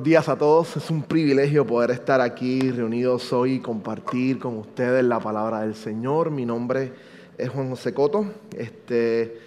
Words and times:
Buenos 0.00 0.08
días 0.08 0.28
a 0.30 0.38
todos, 0.38 0.78
es 0.78 0.88
un 0.88 1.02
privilegio 1.02 1.66
poder 1.66 1.90
estar 1.90 2.22
aquí 2.22 2.70
reunidos 2.70 3.34
hoy 3.34 3.56
y 3.56 3.60
compartir 3.60 4.38
con 4.38 4.56
ustedes 4.56 5.04
la 5.04 5.20
palabra 5.20 5.60
del 5.60 5.74
Señor. 5.74 6.30
Mi 6.30 6.46
nombre 6.46 6.90
es 7.36 7.50
Juan 7.50 7.68
José 7.68 7.92
Coto. 7.92 8.24
Este, 8.56 9.38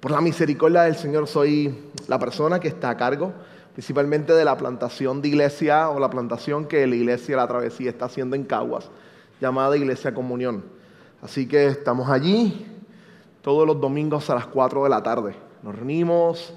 por 0.00 0.10
la 0.10 0.20
misericordia 0.20 0.82
del 0.82 0.96
Señor 0.96 1.28
soy 1.28 1.92
la 2.08 2.18
persona 2.18 2.58
que 2.58 2.66
está 2.66 2.90
a 2.90 2.96
cargo 2.96 3.32
principalmente 3.72 4.32
de 4.32 4.44
la 4.44 4.56
plantación 4.56 5.22
de 5.22 5.28
iglesia 5.28 5.88
o 5.90 6.00
la 6.00 6.10
plantación 6.10 6.66
que 6.66 6.84
la 6.88 6.96
iglesia 6.96 7.36
La 7.36 7.46
Travesía 7.46 7.90
está 7.90 8.06
haciendo 8.06 8.34
en 8.34 8.42
Caguas, 8.42 8.90
llamada 9.40 9.76
Iglesia 9.76 10.12
Comunión. 10.12 10.64
Así 11.22 11.46
que 11.46 11.68
estamos 11.68 12.10
allí 12.10 12.66
todos 13.42 13.64
los 13.64 13.80
domingos 13.80 14.28
a 14.28 14.34
las 14.34 14.46
4 14.46 14.82
de 14.82 14.90
la 14.90 15.04
tarde. 15.04 15.36
Nos 15.62 15.76
reunimos 15.76 16.52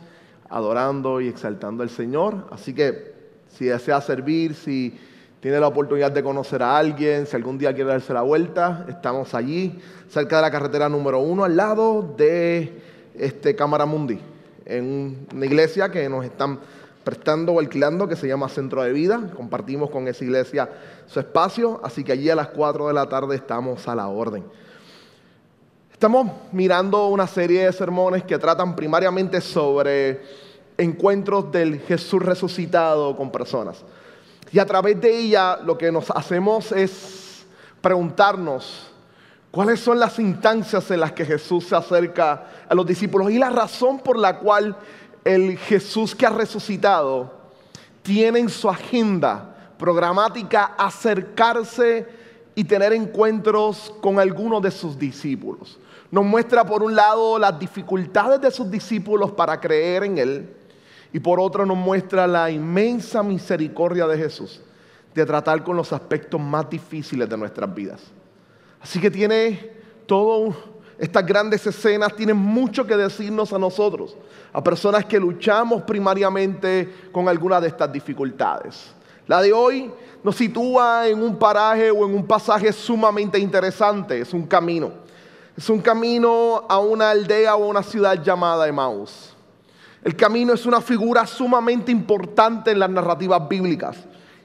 adorando 0.50 1.22
y 1.22 1.28
exaltando 1.28 1.84
al 1.84 1.92
Señor. 1.92 2.48
Así 2.50 2.74
que 2.74 3.13
si 3.58 3.66
desea 3.66 4.02
servir, 4.02 4.56
si 4.56 4.98
tiene 5.40 5.60
la 5.60 5.68
oportunidad 5.68 6.12
de 6.12 6.24
conocer 6.24 6.64
a 6.64 6.78
alguien, 6.78 7.28
si 7.28 7.36
algún 7.36 7.58
día 7.58 7.74
quiere 7.74 7.90
darse 7.90 8.14
la 8.14 8.22
vuelta, 8.22 8.86
estamos 8.88 9.34
allí, 9.34 9.80
cerca 10.10 10.38
de 10.38 10.42
la 10.44 10.52
carretera 10.52 10.88
número 10.88 11.20
uno, 11.20 11.44
al 11.44 11.56
lado 11.56 12.14
de 12.18 12.82
este 13.16 13.56
Cámara 13.56 13.86
Mundi, 13.86 14.20
en 14.66 15.28
una 15.34 15.46
iglesia 15.46 15.90
que 15.90 16.08
nos 16.08 16.24
están 16.24 16.60
prestando 17.04 17.52
o 17.52 17.60
alquilando 17.60 18.08
que 18.08 18.16
se 18.16 18.28
llama 18.28 18.48
Centro 18.48 18.82
de 18.84 18.94
Vida. 18.94 19.32
Compartimos 19.36 19.90
con 19.90 20.08
esa 20.08 20.24
iglesia 20.24 20.70
su 21.08 21.20
espacio, 21.20 21.82
así 21.84 22.04
que 22.04 22.14
allí 22.14 22.30
a 22.30 22.36
las 22.36 22.48
4 22.48 22.88
de 22.88 22.94
la 22.94 23.08
tarde 23.08 23.36
estamos 23.36 23.88
a 23.88 23.96
la 23.96 24.08
orden. 24.08 24.44
Estamos 25.92 26.32
mirando 26.52 27.08
una 27.08 27.28
serie 27.28 27.66
de 27.66 27.74
sermones 27.74 28.24
que 28.24 28.38
tratan 28.38 28.76
primariamente 28.76 29.42
sobre 29.42 30.22
encuentros 30.78 31.52
del 31.52 31.80
Jesús 31.82 32.22
resucitado 32.22 33.16
con 33.16 33.32
personas. 33.32 33.84
Y 34.52 34.60
a 34.60 34.66
través 34.66 35.00
de 35.02 35.18
ella 35.18 35.58
lo 35.58 35.78
que 35.78 35.92
nos 35.92 36.12
hacemos 36.12 36.72
es 36.72 37.46
preguntarnos 37.82 38.92
cuáles 39.52 39.80
son 39.80 40.00
las 40.00 40.20
instancias 40.20 40.90
en 40.92 41.00
las 41.00 41.12
que 41.12 41.26
Jesús 41.26 41.66
se 41.68 41.76
acerca 41.76 42.46
a 42.68 42.76
los 42.76 42.86
discípulos 42.86 43.32
y 43.32 43.40
la 43.40 43.50
razón 43.50 44.00
por 44.00 44.18
la 44.18 44.40
cual 44.40 44.76
el 45.24 45.58
Jesús 45.58 46.16
que 46.16 46.26
ha 46.26 46.30
resucitado 46.30 47.32
tiene 48.02 48.40
en 48.40 48.50
su 48.50 48.70
agenda 48.70 49.74
programática 49.78 50.76
acercarse 50.78 52.08
y 52.56 52.64
tener 52.64 52.94
encuentros 52.94 53.94
con 54.02 54.20
algunos 54.20 54.62
de 54.62 54.72
sus 54.72 54.98
discípulos. 55.00 55.80
Nos 56.12 56.26
muestra 56.26 56.64
por 56.64 56.84
un 56.84 56.96
lado 56.96 57.40
las 57.40 57.58
dificultades 57.58 58.40
de 58.40 58.52
sus 58.52 58.70
discípulos 58.70 59.32
para 59.32 59.60
creer 59.60 60.04
en 60.04 60.18
Él 60.20 60.63
y 61.14 61.20
por 61.20 61.40
otro 61.40 61.66
nos 61.66 61.78
muestra 61.78 62.26
la 62.26 62.50
inmensa 62.50 63.22
misericordia 63.22 64.08
de 64.08 64.18
Jesús 64.18 64.60
de 65.14 65.26
tratar 65.26 65.64
con 65.64 65.78
los 65.78 65.94
aspectos 65.94 66.42
más 66.42 66.68
difíciles 66.68 67.30
de 67.30 67.38
nuestras 67.38 67.74
vidas. 67.74 68.02
Así 68.82 69.00
que 69.00 69.12
tiene 69.12 69.72
todo, 70.08 70.56
estas 70.98 71.24
grandes 71.24 71.66
escenas 71.68 72.16
tienen 72.16 72.36
mucho 72.36 72.86
que 72.86 72.98
decirnos 72.98 73.54
a 73.54 73.60
nosotros, 73.60 74.18
a 74.52 74.64
personas 74.64 75.06
que 75.06 75.20
luchamos 75.20 75.84
primariamente 75.84 76.92
con 77.12 77.30
alguna 77.30 77.62
de 77.62 77.68
estas 77.68 77.94
dificultades. 77.94 78.92
La 79.28 79.40
de 79.40 79.54
hoy 79.54 79.92
nos 80.24 80.36
sitúa 80.36 81.08
en 81.08 81.22
un 81.22 81.38
paraje 81.38 81.92
o 81.92 82.06
en 82.08 82.16
un 82.16 82.26
pasaje 82.26 82.74
sumamente 82.74 83.38
interesante, 83.38 84.20
es 84.20 84.34
un 84.34 84.48
camino. 84.48 84.92
Es 85.56 85.70
un 85.70 85.80
camino 85.80 86.66
a 86.68 86.80
una 86.80 87.12
aldea 87.12 87.56
o 87.56 87.64
a 87.64 87.68
una 87.68 87.84
ciudad 87.84 88.22
llamada 88.22 88.68
Emmaus. 88.68 89.33
El 90.04 90.18
camino 90.18 90.52
es 90.52 90.66
una 90.66 90.82
figura 90.82 91.26
sumamente 91.26 91.90
importante 91.90 92.72
en 92.72 92.80
las 92.80 92.90
narrativas 92.90 93.48
bíblicas. 93.48 93.96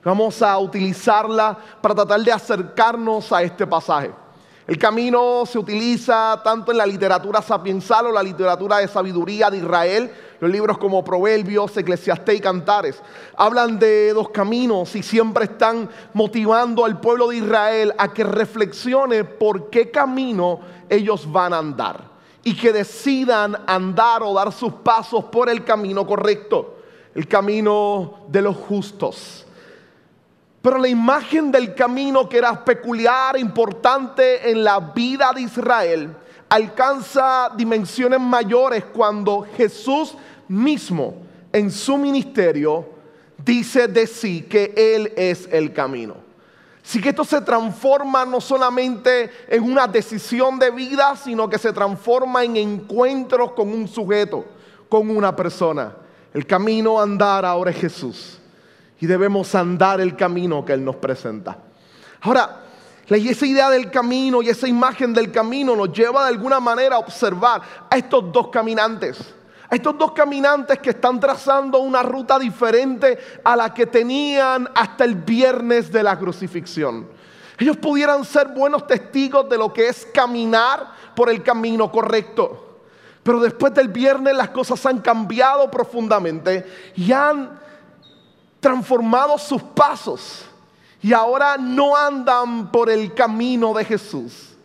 Vamos 0.04 0.40
a 0.40 0.56
utilizarla 0.56 1.58
para 1.80 1.96
tratar 1.96 2.20
de 2.20 2.30
acercarnos 2.30 3.32
a 3.32 3.42
este 3.42 3.66
pasaje. 3.66 4.12
El 4.68 4.78
camino 4.78 5.44
se 5.46 5.58
utiliza 5.58 6.40
tanto 6.44 6.70
en 6.70 6.78
la 6.78 6.86
literatura 6.86 7.42
sapiensal 7.42 8.06
o 8.06 8.12
la 8.12 8.22
literatura 8.22 8.78
de 8.78 8.86
sabiduría 8.86 9.50
de 9.50 9.56
Israel, 9.56 10.12
los 10.38 10.48
libros 10.48 10.78
como 10.78 11.02
Proverbios, 11.02 11.76
Eclesiastés 11.76 12.36
y 12.36 12.40
Cantares. 12.40 13.02
Hablan 13.36 13.80
de 13.80 14.12
dos 14.12 14.28
caminos 14.28 14.94
y 14.94 15.02
siempre 15.02 15.46
están 15.46 15.88
motivando 16.14 16.84
al 16.84 17.00
pueblo 17.00 17.28
de 17.28 17.38
Israel 17.38 17.94
a 17.98 18.12
que 18.12 18.22
reflexione 18.22 19.24
por 19.24 19.70
qué 19.70 19.90
camino 19.90 20.60
ellos 20.88 21.30
van 21.32 21.52
a 21.52 21.58
andar 21.58 22.17
y 22.44 22.54
que 22.54 22.72
decidan 22.72 23.56
andar 23.66 24.22
o 24.22 24.34
dar 24.34 24.52
sus 24.52 24.72
pasos 24.72 25.24
por 25.24 25.48
el 25.48 25.64
camino 25.64 26.06
correcto, 26.06 26.78
el 27.14 27.26
camino 27.26 28.20
de 28.28 28.42
los 28.42 28.56
justos. 28.56 29.46
Pero 30.62 30.78
la 30.78 30.88
imagen 30.88 31.50
del 31.50 31.74
camino 31.74 32.28
que 32.28 32.38
era 32.38 32.64
peculiar, 32.64 33.38
importante 33.38 34.50
en 34.50 34.64
la 34.64 34.80
vida 34.80 35.32
de 35.34 35.42
Israel, 35.42 36.14
alcanza 36.48 37.50
dimensiones 37.56 38.20
mayores 38.20 38.84
cuando 38.84 39.46
Jesús 39.56 40.14
mismo 40.48 41.14
en 41.52 41.70
su 41.70 41.96
ministerio 41.96 42.86
dice 43.44 43.88
de 43.88 44.06
sí 44.06 44.42
que 44.42 44.72
Él 44.76 45.12
es 45.16 45.48
el 45.50 45.72
camino. 45.72 46.27
Así 46.88 47.02
que 47.02 47.10
esto 47.10 47.22
se 47.22 47.42
transforma 47.42 48.24
no 48.24 48.40
solamente 48.40 49.30
en 49.46 49.62
una 49.62 49.86
decisión 49.86 50.58
de 50.58 50.70
vida, 50.70 51.14
sino 51.16 51.46
que 51.46 51.58
se 51.58 51.70
transforma 51.70 52.42
en 52.44 52.56
encuentros 52.56 53.52
con 53.52 53.68
un 53.68 53.86
sujeto, 53.86 54.46
con 54.88 55.14
una 55.14 55.36
persona. 55.36 55.94
El 56.32 56.46
camino 56.46 56.98
a 56.98 57.02
andar 57.02 57.44
ahora 57.44 57.72
es 57.72 57.76
Jesús. 57.76 58.38
Y 58.98 59.04
debemos 59.04 59.54
andar 59.54 60.00
el 60.00 60.16
camino 60.16 60.64
que 60.64 60.72
Él 60.72 60.82
nos 60.82 60.96
presenta. 60.96 61.58
Ahora, 62.22 62.62
esa 63.06 63.44
idea 63.44 63.68
del 63.68 63.90
camino 63.90 64.40
y 64.40 64.48
esa 64.48 64.66
imagen 64.66 65.12
del 65.12 65.30
camino 65.30 65.76
nos 65.76 65.92
lleva 65.92 66.22
de 66.22 66.30
alguna 66.30 66.58
manera 66.58 66.96
a 66.96 67.00
observar 67.00 67.60
a 67.90 67.98
estos 67.98 68.32
dos 68.32 68.48
caminantes 68.48 69.34
a 69.70 69.74
estos 69.74 69.98
dos 69.98 70.12
caminantes 70.12 70.78
que 70.78 70.90
están 70.90 71.20
trazando 71.20 71.78
una 71.78 72.02
ruta 72.02 72.38
diferente 72.38 73.18
a 73.44 73.54
la 73.54 73.74
que 73.74 73.86
tenían 73.86 74.68
hasta 74.74 75.04
el 75.04 75.14
viernes 75.14 75.92
de 75.92 76.02
la 76.02 76.18
crucifixión. 76.18 77.06
Ellos 77.58 77.76
pudieran 77.76 78.24
ser 78.24 78.48
buenos 78.48 78.86
testigos 78.86 79.48
de 79.48 79.58
lo 79.58 79.72
que 79.72 79.88
es 79.88 80.06
caminar 80.06 80.92
por 81.14 81.28
el 81.28 81.42
camino 81.42 81.90
correcto. 81.90 82.64
Pero 83.22 83.40
después 83.40 83.74
del 83.74 83.88
viernes 83.88 84.34
las 84.34 84.50
cosas 84.50 84.84
han 84.86 85.00
cambiado 85.00 85.70
profundamente 85.70 86.92
y 86.96 87.12
han 87.12 87.58
transformado 88.60 89.36
sus 89.36 89.62
pasos. 89.62 90.46
Y 91.02 91.12
ahora 91.12 91.56
no 91.58 91.94
andan 91.94 92.72
por 92.72 92.88
el 92.88 93.12
camino 93.12 93.74
de 93.74 93.84
Jesús. 93.84 94.56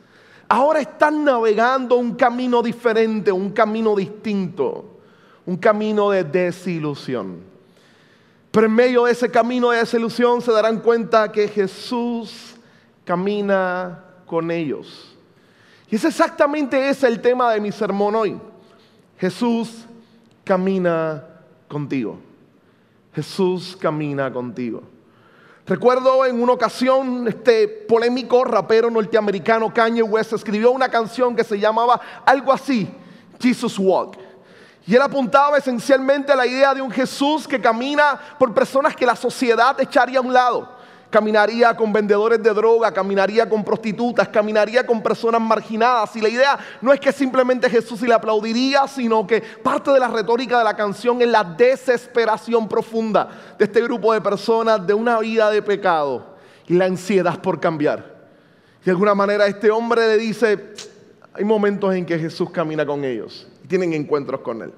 Ahora 0.48 0.80
están 0.80 1.26
navegando 1.26 1.96
un 1.96 2.16
camino 2.16 2.62
diferente, 2.62 3.32
un 3.32 3.50
camino 3.52 3.96
distinto 3.96 4.93
un 5.46 5.58
camino 5.58 6.10
de 6.10 6.24
desilusión. 6.24 7.42
Pero 8.52 8.68
en 8.68 8.74
medio 8.74 9.06
de 9.06 9.12
ese 9.12 9.30
camino 9.30 9.72
de 9.72 9.80
desilusión 9.80 10.42
se 10.42 10.52
darán 10.52 10.80
cuenta 10.80 11.32
que 11.32 11.48
Jesús 11.48 12.56
camina 13.04 14.04
con 14.26 14.52
ellos. 14.52 15.16
Y 15.90 15.96
es 15.96 16.06
exactamente 16.06 16.90
ese 16.90 17.08
el 17.08 17.22
tema 17.22 17.52
de 17.52 17.60
mi 17.60 17.72
sermón 17.72 18.16
hoy. 18.16 18.40
Jesús 19.18 19.86
camina 20.44 21.24
contigo. 21.68 22.20
Jesús 23.14 23.78
camina 23.80 24.32
contigo. 24.32 24.84
Recuerdo 25.66 26.26
en 26.26 26.42
una 26.42 26.54
ocasión, 26.54 27.28
este 27.28 27.68
polémico 27.68 28.44
rapero 28.44 28.90
norteamericano 28.90 29.74
Kanye 29.74 30.04
West 30.04 30.34
escribió 30.34 30.72
una 30.72 30.90
canción 30.90 31.36
que 31.36 31.44
se 31.44 31.58
llamaba 31.58 32.02
algo 32.26 32.52
así, 32.52 32.90
Jesus 33.40 33.80
Walk. 33.80 34.18
Y 34.86 34.96
él 34.96 35.02
apuntaba 35.02 35.58
esencialmente 35.58 36.32
a 36.32 36.36
la 36.36 36.46
idea 36.46 36.74
de 36.74 36.82
un 36.82 36.92
Jesús 36.92 37.48
que 37.48 37.62
camina 37.62 38.20
por 38.38 38.54
personas 38.54 38.96
que 38.96 39.06
la 39.06 39.16
sociedad 39.16 39.80
echaría 39.80 40.20
a 40.20 40.22
un 40.22 40.34
lado. 40.34 40.84
Caminaría 41.10 41.78
con 41.78 41.94
vendedores 41.94 42.42
de 42.42 42.50
droga, 42.54 42.92
caminaría 42.92 43.48
con 43.48 43.64
prostitutas, 43.64 44.28
caminaría 44.28 44.86
con 44.86 45.02
personas 45.02 45.40
marginadas. 45.40 46.14
Y 46.16 46.22
la 46.22 46.28
idea 46.28 46.60
no 46.82 46.92
es 46.92 47.00
que 47.00 47.14
simplemente 47.14 47.70
Jesús 47.70 48.02
le 48.02 48.14
aplaudiría, 48.14 48.88
sino 48.88 49.26
que 49.26 49.40
parte 49.40 49.92
de 49.92 50.00
la 50.00 50.08
retórica 50.08 50.58
de 50.58 50.64
la 50.66 50.76
canción 50.76 51.22
es 51.22 51.28
la 51.28 51.44
desesperación 51.44 52.68
profunda 52.68 53.30
de 53.58 53.66
este 53.66 53.82
grupo 53.82 54.12
de 54.12 54.22
personas 54.22 54.86
de 54.86 54.94
una 54.94 55.20
vida 55.20 55.50
de 55.50 55.62
pecado 55.62 56.36
y 56.68 56.74
la 56.74 56.86
ansiedad 56.86 57.40
por 57.40 57.60
cambiar. 57.60 58.12
De 58.84 58.92
alguna 58.92 59.16
manera 59.16 59.46
este 59.46 59.72
hombre 59.72 60.08
le 60.08 60.18
dice, 60.18 60.74
hay 61.34 61.46
momentos 61.46 61.94
en 61.94 62.06
que 62.06 62.20
Jesús 62.20 62.50
camina 62.50 62.86
con 62.86 63.06
ellos 63.06 63.48
y 63.48 63.53
tienen 63.74 63.94
encuentros 63.94 64.42
con 64.42 64.62
Él. 64.62 64.72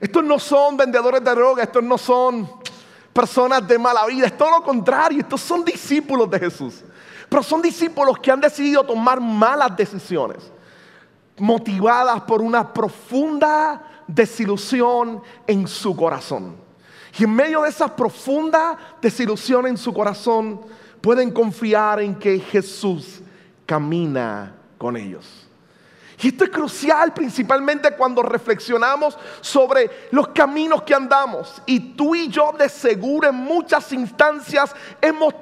Estos 0.00 0.24
no 0.24 0.38
son 0.38 0.78
vendedores 0.78 1.22
de 1.22 1.30
droga, 1.30 1.62
estos 1.62 1.84
no 1.84 1.98
son 1.98 2.50
personas 3.12 3.68
de 3.68 3.78
mala 3.78 4.06
vida, 4.06 4.24
es 4.24 4.38
todo 4.38 4.50
lo 4.50 4.62
contrario, 4.62 5.20
estos 5.20 5.42
son 5.42 5.62
discípulos 5.62 6.30
de 6.30 6.40
Jesús. 6.40 6.82
Pero 7.28 7.42
son 7.42 7.60
discípulos 7.60 8.18
que 8.20 8.30
han 8.30 8.40
decidido 8.40 8.82
tomar 8.82 9.20
malas 9.20 9.76
decisiones, 9.76 10.38
motivadas 11.36 12.22
por 12.22 12.40
una 12.40 12.72
profunda 12.72 14.02
desilusión 14.06 15.20
en 15.46 15.68
su 15.68 15.94
corazón. 15.94 16.56
Y 17.18 17.24
en 17.24 17.34
medio 17.34 17.60
de 17.60 17.68
esa 17.68 17.94
profunda 17.94 18.78
desilusión 19.02 19.66
en 19.66 19.76
su 19.76 19.92
corazón, 19.92 20.62
pueden 21.02 21.30
confiar 21.30 22.00
en 22.00 22.14
que 22.14 22.38
Jesús 22.38 23.20
camina 23.66 24.54
con 24.78 24.96
ellos. 24.96 25.43
Y 26.24 26.28
esto 26.28 26.44
es 26.44 26.50
crucial 26.50 27.12
principalmente 27.12 27.90
cuando 27.90 28.22
reflexionamos 28.22 29.18
sobre 29.42 30.08
los 30.10 30.28
caminos 30.28 30.80
que 30.80 30.94
andamos. 30.94 31.60
Y 31.66 31.92
tú 31.92 32.14
y 32.14 32.28
yo 32.28 32.50
de 32.58 32.70
seguro 32.70 33.28
en 33.28 33.34
muchas 33.34 33.92
instancias 33.92 34.74
hemos 35.02 35.34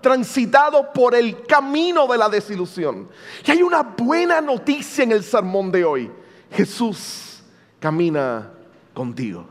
transitado 0.00 0.90
por 0.94 1.14
el 1.14 1.44
camino 1.44 2.06
de 2.06 2.16
la 2.16 2.30
desilusión. 2.30 3.06
Y 3.44 3.50
hay 3.50 3.62
una 3.62 3.82
buena 3.82 4.40
noticia 4.40 5.04
en 5.04 5.12
el 5.12 5.22
sermón 5.22 5.70
de 5.70 5.84
hoy. 5.84 6.10
Jesús 6.50 7.42
camina 7.78 8.50
contigo. 8.94 9.46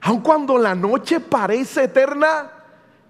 Aun 0.00 0.22
cuando 0.22 0.56
la 0.56 0.74
noche 0.74 1.20
parece 1.20 1.84
eterna, 1.84 2.50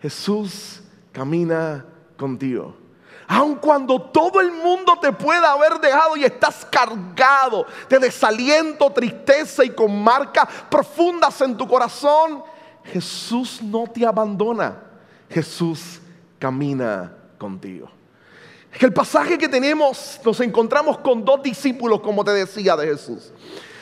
Jesús 0.03 0.83
camina 1.13 1.85
contigo. 2.17 2.86
Aun 3.29 3.57
cuando 3.57 4.01
todo 4.01 4.41
el 4.41 4.53
mundo 4.53 4.99
te 5.01 5.13
pueda 5.13 5.53
haber 5.53 5.81
dejado 5.81 6.17
y 6.17 6.25
estás 6.25 6.65
cargado 6.65 7.67
de 7.89 7.99
desaliento, 7.99 8.91
tristeza 8.91 9.65
y 9.65 9.71
con 9.71 10.03
marcas 10.03 10.47
profundas 10.71 11.41
en 11.41 11.57
tu 11.57 11.67
corazón, 11.67 12.45
Jesús 12.85 13.61
no 13.63 13.85
te 13.87 14.07
abandona. 14.07 14.83
Jesús 15.29 16.01
camina 16.39 17.13
contigo. 17.37 17.91
Es 18.73 18.79
que 18.79 18.87
el 18.87 18.93
pasaje 18.93 19.39
que 19.39 19.49
tenemos, 19.49 20.21
nos 20.25 20.39
encontramos 20.41 20.99
con 20.99 21.25
dos 21.25 21.43
discípulos, 21.43 22.01
como 22.01 22.25
te 22.25 22.33
decía, 22.33 22.77
de 22.77 22.87
Jesús. 22.87 23.33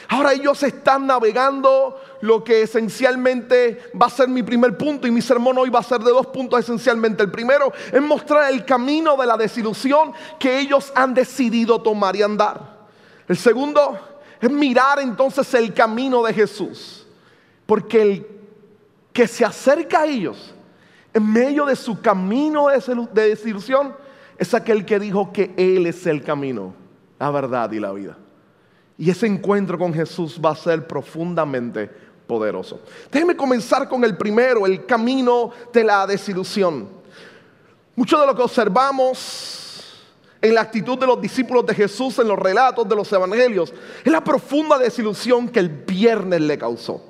Ahora 0.08 0.32
ellos 0.32 0.62
están 0.62 1.06
navegando 1.06 2.00
lo 2.20 2.44
que 2.44 2.62
esencialmente 2.62 3.90
va 4.00 4.06
a 4.06 4.10
ser 4.10 4.28
mi 4.28 4.42
primer 4.42 4.76
punto 4.76 5.06
y 5.06 5.10
mi 5.10 5.22
sermón 5.22 5.58
hoy 5.58 5.70
va 5.70 5.80
a 5.80 5.84
ser 5.84 6.00
de 6.00 6.10
dos 6.10 6.26
puntos 6.26 6.60
esencialmente. 6.60 7.22
El 7.22 7.30
primero 7.30 7.72
es 7.92 8.02
mostrar 8.02 8.52
el 8.52 8.64
camino 8.64 9.16
de 9.16 9.26
la 9.26 9.36
desilusión 9.36 10.12
que 10.38 10.58
ellos 10.58 10.92
han 10.94 11.14
decidido 11.14 11.80
tomar 11.80 12.16
y 12.16 12.22
andar. 12.22 12.74
El 13.26 13.36
segundo 13.36 13.98
es 14.40 14.50
mirar 14.50 15.00
entonces 15.00 15.52
el 15.54 15.72
camino 15.72 16.22
de 16.22 16.34
Jesús. 16.34 17.06
Porque 17.66 18.02
el 18.02 18.26
que 19.12 19.26
se 19.26 19.44
acerca 19.44 20.00
a 20.00 20.06
ellos 20.06 20.54
en 21.14 21.32
medio 21.32 21.64
de 21.64 21.76
su 21.76 22.00
camino 22.00 22.66
de 22.68 23.28
desilusión 23.28 23.94
es 24.36 24.52
aquel 24.52 24.84
que 24.84 24.98
dijo 24.98 25.32
que 25.32 25.54
Él 25.56 25.86
es 25.86 26.06
el 26.06 26.22
camino, 26.22 26.74
la 27.18 27.30
verdad 27.30 27.70
y 27.70 27.78
la 27.78 27.92
vida. 27.92 28.18
Y 28.96 29.10
ese 29.10 29.26
encuentro 29.26 29.78
con 29.78 29.92
Jesús 29.92 30.40
va 30.42 30.50
a 30.50 30.56
ser 30.56 30.86
profundamente 30.86 31.90
poderoso. 32.26 32.80
Déjenme 33.10 33.36
comenzar 33.36 33.88
con 33.88 34.04
el 34.04 34.16
primero, 34.16 34.66
el 34.66 34.86
camino 34.86 35.50
de 35.72 35.84
la 35.84 36.06
desilusión. 36.06 36.88
Mucho 37.96 38.18
de 38.18 38.26
lo 38.26 38.34
que 38.34 38.42
observamos 38.42 39.64
en 40.40 40.54
la 40.54 40.60
actitud 40.60 40.98
de 40.98 41.06
los 41.06 41.20
discípulos 41.20 41.64
de 41.66 41.74
Jesús 41.74 42.18
en 42.18 42.28
los 42.28 42.38
relatos 42.38 42.88
de 42.88 42.94
los 42.94 43.10
evangelios 43.12 43.72
es 44.04 44.12
la 44.12 44.22
profunda 44.22 44.78
desilusión 44.78 45.48
que 45.48 45.60
el 45.60 45.68
viernes 45.68 46.40
le 46.40 46.58
causó. 46.58 47.02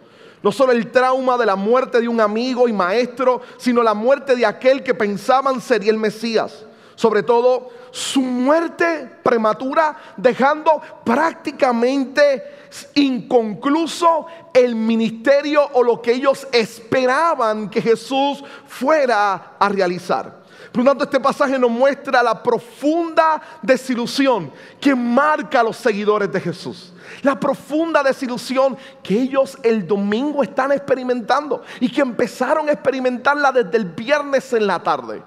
No 0.42 0.52
solo 0.52 0.72
el 0.72 0.90
trauma 0.90 1.38
de 1.38 1.46
la 1.46 1.56
muerte 1.56 2.00
de 2.00 2.06
un 2.06 2.20
amigo 2.20 2.68
y 2.68 2.72
maestro, 2.72 3.40
sino 3.56 3.82
la 3.82 3.94
muerte 3.94 4.36
de 4.36 4.44
aquel 4.44 4.82
que 4.82 4.94
pensaban 4.94 5.60
sería 5.60 5.90
el 5.90 5.96
Mesías. 5.98 6.66
Sobre 6.94 7.22
todo 7.22 7.70
su 7.90 8.20
muerte 8.20 9.18
prematura, 9.22 9.96
dejando 10.16 10.80
prácticamente 11.04 12.68
inconcluso 12.94 14.26
el 14.52 14.74
ministerio 14.74 15.68
o 15.72 15.82
lo 15.82 16.00
que 16.00 16.12
ellos 16.12 16.46
esperaban 16.52 17.68
que 17.68 17.82
Jesús 17.82 18.42
fuera 18.66 19.56
a 19.58 19.68
realizar. 19.68 20.44
Por 20.72 20.82
lo 20.82 20.90
tanto, 20.90 21.04
este 21.04 21.20
pasaje 21.20 21.56
nos 21.56 21.70
muestra 21.70 22.20
la 22.20 22.42
profunda 22.42 23.40
desilusión 23.62 24.50
que 24.80 24.92
marca 24.94 25.60
a 25.60 25.62
los 25.62 25.76
seguidores 25.76 26.32
de 26.32 26.40
Jesús. 26.40 26.92
La 27.22 27.38
profunda 27.38 28.02
desilusión 28.02 28.76
que 29.00 29.14
ellos 29.14 29.56
el 29.62 29.86
domingo 29.86 30.42
están 30.42 30.72
experimentando 30.72 31.62
y 31.78 31.88
que 31.88 32.00
empezaron 32.00 32.68
a 32.68 32.72
experimentarla 32.72 33.52
desde 33.52 33.76
el 33.76 33.84
viernes 33.84 34.52
en 34.52 34.66
la 34.66 34.82
tarde. 34.82 35.22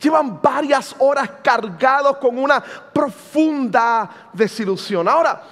Llevan 0.00 0.40
varias 0.40 0.94
horas 0.98 1.30
cargados 1.42 2.18
con 2.18 2.38
una 2.38 2.62
profunda 2.62 4.08
desilusión. 4.32 5.08
Ahora, 5.08 5.42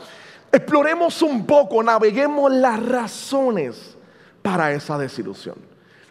exploremos 0.52 1.20
un 1.22 1.44
poco, 1.44 1.82
naveguemos 1.82 2.52
las 2.52 2.84
razones 2.84 3.96
para 4.42 4.72
esa 4.72 4.96
desilusión. 4.96 5.56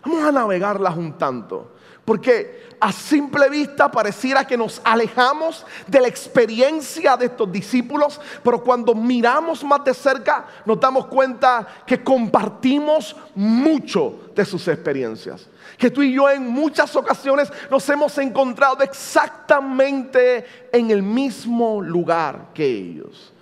Vamos 0.03 0.23
a 0.23 0.31
navegarlas 0.31 0.97
un 0.97 1.17
tanto. 1.17 1.74
Porque 2.05 2.75
a 2.79 2.91
simple 2.91 3.49
vista 3.49 3.89
pareciera 3.89 4.45
que 4.45 4.55
nos 4.55 4.79
alejamos 4.83 5.65
de 5.87 6.01
la 6.01 6.07
experiencia 6.07 7.17
de 7.17 7.25
estos 7.25 7.51
discípulos, 7.51 8.21
pero 8.43 8.63
cuando 8.63 8.93
miramos 8.93 9.63
más 9.63 9.83
de 9.83 9.93
cerca 9.93 10.45
nos 10.65 10.79
damos 10.79 11.07
cuenta 11.07 11.67
que 11.85 12.03
compartimos 12.03 13.15
mucho 13.33 14.29
de 14.35 14.45
sus 14.45 14.67
experiencias. 14.67 15.47
Que 15.79 15.89
tú 15.89 16.03
y 16.03 16.13
yo 16.13 16.29
en 16.29 16.47
muchas 16.47 16.95
ocasiones 16.95 17.51
nos 17.71 17.89
hemos 17.89 18.15
encontrado 18.19 18.83
exactamente 18.83 20.45
en 20.71 20.91
el 20.91 21.01
mismo 21.01 21.81
lugar 21.81 22.49
que 22.53 22.65
ellos. 22.65 23.33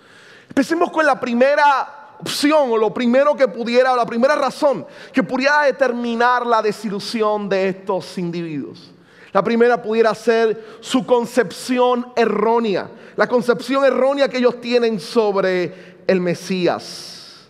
Empecemos 0.47 0.89
con 0.89 1.05
la 1.05 1.19
primera 1.19 2.02
opción 2.23 2.71
o 2.71 2.77
lo 2.77 2.93
primero 2.93 3.35
que 3.35 3.47
pudiera, 3.47 3.93
o 3.93 3.97
la 3.97 4.05
primera 4.05 4.35
razón 4.35 4.85
que 5.11 5.21
pudiera 5.21 5.63
determinar 5.63 6.45
la 6.45 6.61
desilusión 6.61 7.49
de 7.49 7.67
estos 7.67 8.17
individuos. 8.17 8.91
La 9.33 9.43
primera 9.43 9.81
pudiera 9.81 10.15
ser 10.15 10.77
su 10.79 11.05
concepción 11.05 12.07
errónea, 12.15 12.89
la 13.15 13.27
concepción 13.27 13.83
errónea 13.83 14.29
que 14.29 14.37
ellos 14.37 14.61
tienen 14.61 14.99
sobre 14.99 15.97
el 16.07 16.21
Mesías. 16.21 17.49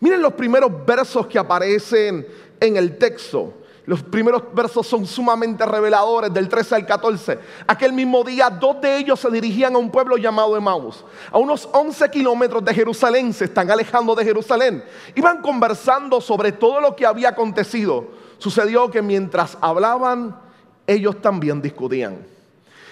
Miren 0.00 0.20
los 0.20 0.32
primeros 0.32 0.84
versos 0.84 1.26
que 1.28 1.38
aparecen 1.38 2.26
en 2.58 2.76
el 2.76 2.98
texto. 2.98 3.54
Los 3.86 4.02
primeros 4.02 4.42
versos 4.54 4.86
son 4.86 5.06
sumamente 5.06 5.66
reveladores, 5.66 6.32
del 6.32 6.48
13 6.48 6.74
al 6.74 6.86
14. 6.86 7.38
Aquel 7.66 7.92
mismo 7.92 8.24
día, 8.24 8.48
dos 8.48 8.80
de 8.80 8.96
ellos 8.96 9.20
se 9.20 9.30
dirigían 9.30 9.74
a 9.74 9.78
un 9.78 9.90
pueblo 9.90 10.16
llamado 10.16 10.56
Emmaus. 10.56 11.04
A 11.30 11.36
unos 11.36 11.68
11 11.70 12.10
kilómetros 12.10 12.64
de 12.64 12.72
Jerusalén, 12.72 13.34
se 13.34 13.44
están 13.44 13.70
alejando 13.70 14.14
de 14.14 14.24
Jerusalén. 14.24 14.82
Iban 15.14 15.42
conversando 15.42 16.22
sobre 16.22 16.52
todo 16.52 16.80
lo 16.80 16.96
que 16.96 17.04
había 17.04 17.30
acontecido. 17.30 18.06
Sucedió 18.38 18.90
que 18.90 19.02
mientras 19.02 19.58
hablaban, 19.60 20.34
ellos 20.86 21.20
también 21.20 21.60
discutían. 21.60 22.18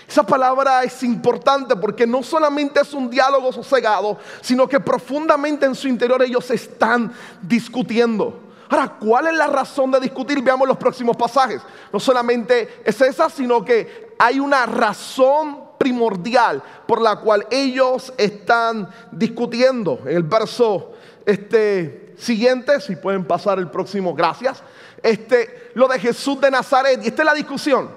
Esa 0.07 0.27
palabra 0.27 0.85
es 0.85 1.03
importante 1.03 1.75
porque 1.75 2.07
no 2.07 2.23
solamente 2.23 2.81
es 2.83 2.93
un 2.93 3.09
diálogo 3.09 3.51
sosegado, 3.51 4.19
sino 4.43 4.69
que 4.69 4.79
profundamente 4.79 5.65
en 5.65 5.75
su 5.75 5.89
interior 5.89 6.23
ellos 6.23 6.51
están 6.51 7.15
discutiendo. 7.41 8.52
Ahora, 8.73 8.97
¿cuál 8.99 9.27
es 9.27 9.35
la 9.35 9.49
razón 9.49 9.91
de 9.91 10.01
discutir? 10.01 10.43
Veamos 10.43 10.67
los 10.67 10.79
próximos 10.79 11.15
pasajes. 11.15 11.61
No 11.93 12.01
solamente 12.01 12.81
es 12.87 12.99
esa, 13.03 13.29
sino 13.29 13.63
que 13.63 14.15
hay 14.19 14.41
una 14.41 14.65
razón 14.65 15.65
primordial 15.77 16.63
por 16.87 17.03
la 17.03 17.17
cual 17.17 17.47
ellos 17.51 18.15
están 18.17 18.89
discutiendo. 19.11 20.01
En 20.07 20.17
el 20.17 20.23
verso 20.23 20.93
este, 21.27 22.15
siguiente, 22.17 22.81
si 22.81 22.97
pueden 22.97 23.27
pasar 23.27 23.59
el 23.59 23.69
próximo, 23.69 24.15
gracias. 24.15 24.63
Este, 25.03 25.71
lo 25.75 25.87
de 25.87 25.99
Jesús 25.99 26.41
de 26.41 26.51
Nazaret, 26.51 26.99
y 27.05 27.09
esta 27.09 27.21
es 27.21 27.27
la 27.27 27.35
discusión. 27.35 27.91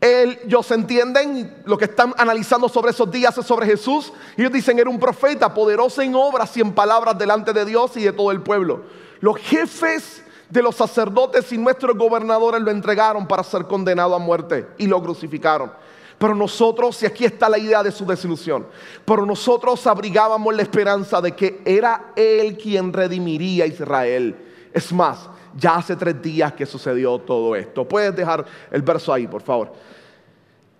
ellos 0.00 0.70
entienden 0.70 1.62
lo 1.66 1.76
que 1.76 1.84
están 1.84 2.14
analizando 2.16 2.70
sobre 2.70 2.92
esos 2.92 3.10
días 3.10 3.36
es 3.36 3.44
sobre 3.44 3.66
Jesús. 3.66 4.14
Ellos 4.34 4.50
dicen 4.50 4.78
era 4.78 4.88
un 4.88 4.98
profeta 4.98 5.52
poderoso 5.52 6.00
en 6.00 6.14
obras 6.14 6.56
y 6.56 6.62
en 6.62 6.72
palabras 6.72 7.18
delante 7.18 7.52
de 7.52 7.66
Dios 7.66 7.98
y 7.98 8.04
de 8.04 8.12
todo 8.14 8.30
el 8.30 8.40
pueblo. 8.40 8.84
Los 9.20 9.36
jefes 9.38 10.22
de 10.48 10.62
los 10.62 10.74
sacerdotes 10.74 11.52
y 11.52 11.58
nuestros 11.58 11.96
gobernadores 11.96 12.60
lo 12.60 12.70
entregaron 12.70 13.26
para 13.26 13.44
ser 13.44 13.64
condenado 13.64 14.14
a 14.14 14.18
muerte 14.18 14.68
y 14.78 14.86
lo 14.86 15.02
crucificaron. 15.02 15.72
Pero 16.18 16.34
nosotros, 16.34 17.02
y 17.02 17.06
aquí 17.06 17.24
está 17.24 17.48
la 17.48 17.56
idea 17.56 17.82
de 17.82 17.90
su 17.90 18.04
desilusión, 18.04 18.66
pero 19.06 19.24
nosotros 19.24 19.86
abrigábamos 19.86 20.54
la 20.54 20.62
esperanza 20.62 21.20
de 21.20 21.32
que 21.32 21.62
era 21.64 22.12
Él 22.14 22.58
quien 22.58 22.92
redimiría 22.92 23.64
a 23.64 23.68
Israel. 23.68 24.36
Es 24.72 24.92
más, 24.92 25.30
ya 25.56 25.76
hace 25.76 25.96
tres 25.96 26.20
días 26.20 26.52
que 26.52 26.66
sucedió 26.66 27.18
todo 27.18 27.56
esto. 27.56 27.88
Puedes 27.88 28.14
dejar 28.14 28.44
el 28.70 28.82
verso 28.82 29.12
ahí, 29.12 29.26
por 29.26 29.40
favor. 29.40 29.72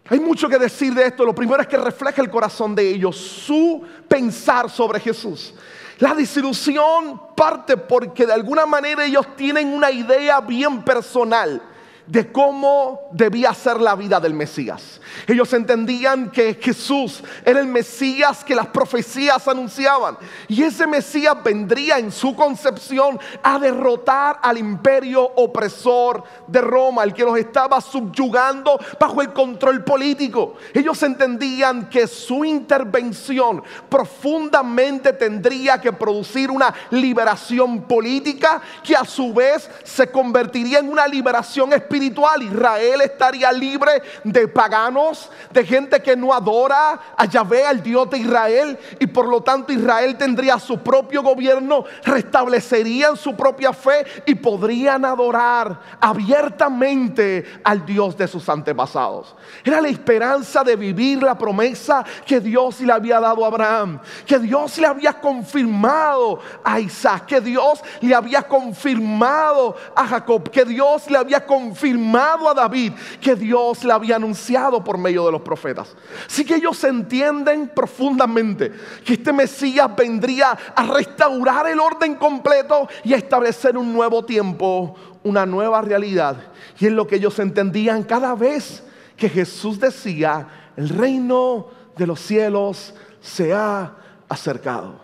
Hay 0.09 0.21
mucho 0.21 0.49
que 0.49 0.59
decir 0.59 0.93
de 0.93 1.07
esto. 1.07 1.25
Lo 1.25 1.35
primero 1.35 1.63
es 1.63 1.69
que 1.69 1.77
refleja 1.77 2.21
el 2.21 2.31
corazón 2.31 2.75
de 2.75 2.89
ellos, 2.89 3.17
su 3.17 3.83
pensar 4.09 4.69
sobre 4.69 5.01
Jesús. 5.01 5.55
La 6.01 6.15
desilusión 6.15 7.21
parte 7.37 7.77
porque 7.77 8.27
de 8.27 8.33
alguna 8.33 8.67
manera 8.67 9.05
ellos 9.05 9.37
tienen 9.37 9.73
una 9.73 9.91
idea 9.91 10.41
bien 10.41 10.83
personal 10.83 11.63
de 12.11 12.33
cómo 12.33 13.09
debía 13.13 13.55
ser 13.55 13.81
la 13.81 13.95
vida 13.95 14.19
del 14.19 14.35
Mesías. 14.35 15.01
Ellos 15.29 15.53
entendían 15.53 16.31
que 16.31 16.55
Jesús 16.55 17.23
era 17.45 17.61
el 17.61 17.69
Mesías 17.69 18.43
que 18.43 18.57
las 18.57 18.67
profecías 18.67 19.47
anunciaban. 19.47 20.19
Y 20.49 20.65
ese 20.65 20.89
Mesías 20.89 21.37
vendría 21.45 21.99
en 21.99 22.11
su 22.11 22.35
concepción 22.35 23.21
a 23.45 23.61
derrotar 23.61 24.41
al 24.43 24.59
imperio 24.59 25.23
opresor 25.37 26.25
de 26.49 26.61
Roma, 26.61 27.05
el 27.05 27.15
que 27.15 27.23
los 27.23 27.39
estaba 27.39 27.81
subyugando 27.81 28.81
bajo 28.99 29.23
el 29.23 29.33
control 29.33 29.85
político. 29.85 30.55
Ellos 30.75 31.01
entendían 31.05 31.89
que 31.89 32.09
su 32.09 32.45
intervención 32.45 33.63
profundamente 33.89 35.13
tendría 35.13 35.81
que 35.81 35.93
producir 35.93 36.51
una 36.51 36.75
liberación 36.91 37.83
política 37.83 38.61
que 38.83 38.97
a 38.97 39.05
su 39.05 39.33
vez 39.33 39.71
se 39.85 40.11
convertiría 40.11 40.81
en 40.81 40.91
una 40.91 41.07
liberación 41.07 41.73
espiritual. 41.73 42.00
Israel 42.03 43.01
estaría 43.03 43.53
libre 43.53 44.03
de 44.25 44.49
paganos 44.49 45.31
de 45.51 45.65
gente 45.65 46.01
que 46.01 46.17
no 46.17 46.33
adora 46.33 47.01
a 47.17 47.25
Yahvé, 47.25 47.65
al 47.65 47.83
Dios 47.83 48.09
de 48.11 48.19
Israel, 48.19 48.79
y 48.99 49.07
por 49.07 49.27
lo 49.29 49.43
tanto 49.43 49.73
Israel 49.73 50.17
tendría 50.17 50.59
su 50.59 50.79
propio 50.79 51.23
gobierno, 51.23 51.85
restablecerían 52.05 53.17
su 53.17 53.35
propia 53.37 53.73
fe 53.73 54.05
y 54.27 54.35
podrían 54.35 55.05
adorar 55.05 55.81
abiertamente 56.01 57.61
al 57.65 57.85
Dios 57.85 58.17
de 58.17 58.29
sus 58.29 58.49
antepasados. 58.49 59.35
Era 59.65 59.81
la 59.81 59.89
esperanza 59.89 60.63
de 60.65 60.77
vivir 60.77 61.23
la 61.23 61.37
promesa 61.37 62.05
que 62.27 62.41
Dios 62.41 62.81
le 62.81 62.93
había 62.93 63.21
dado 63.21 63.45
a 63.45 63.49
Abraham, 63.49 64.01
que 64.27 64.39
Dios 64.39 64.79
le 64.79 64.87
había 64.87 65.15
confirmado 65.15 66.41
a 66.65 66.81
Isaac, 66.81 67.27
que 67.27 67.41
Dios 67.41 67.83
le 68.01 68.15
había 68.15 68.43
confirmado 68.43 69.77
a 69.95 70.07
Jacob, 70.07 70.51
que 70.51 70.65
Dios 70.65 71.11
le 71.11 71.19
había 71.19 71.45
confirmado 71.45 71.90
a 71.97 72.55
David, 72.55 72.93
que 73.21 73.35
Dios 73.35 73.85
le 73.85 73.93
había 73.93 74.17
anunciado 74.17 74.83
por 74.83 74.99
medio 74.99 75.27
de 75.27 75.33
los 75.33 75.43
profetas. 75.43 75.95
Así 76.27 76.45
que 76.45 76.57
ellos 76.57 76.83
entienden 76.85 77.71
profundamente 77.75 78.73
que 79.05 79.15
este 79.15 79.33
Mesías 79.33 79.95
vendría 79.97 80.57
a 80.75 80.83
restaurar 80.85 81.67
el 81.69 81.81
orden 81.81 82.15
completo 82.17 82.89
y 83.05 83.15
a 83.15 83.17
establecer 83.17 83.77
un 83.77 83.93
nuevo 83.93 84.25
tiempo, 84.25 84.95
una 85.23 85.47
nueva 85.47 85.81
realidad. 85.81 86.37
Y 86.79 86.87
es 86.87 86.93
lo 86.93 87.07
que 87.07 87.17
ellos 87.17 87.39
entendían 87.39 88.03
cada 88.03 88.35
vez 88.35 88.83
que 89.17 89.29
Jesús 89.29 89.79
decía, 89.79 90.73
el 90.77 90.89
reino 90.89 91.69
de 91.97 92.07
los 92.07 92.21
cielos 92.21 92.95
se 93.21 93.53
ha 93.53 93.95
acercado. 94.29 95.01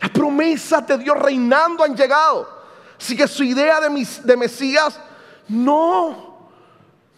Las 0.00 0.10
promesas 0.10 0.86
de 0.86 0.98
Dios 0.98 1.18
reinando 1.18 1.82
han 1.82 1.96
llegado. 1.96 2.48
Así 2.98 3.16
que 3.16 3.26
su 3.26 3.44
idea 3.44 3.80
de, 3.80 4.06
de 4.24 4.36
Mesías 4.36 5.00
no 5.48 6.36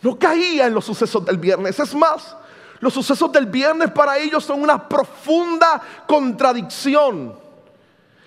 no 0.02 0.18
caía 0.18 0.66
en 0.66 0.74
los 0.74 0.84
sucesos 0.84 1.24
del 1.24 1.38
viernes. 1.38 1.78
Es 1.78 1.94
más, 1.94 2.36
los 2.80 2.94
sucesos 2.94 3.32
del 3.32 3.46
viernes 3.46 3.90
para 3.90 4.18
ellos 4.18 4.44
son 4.44 4.62
una 4.62 4.88
profunda 4.88 5.80
contradicción. 6.06 7.34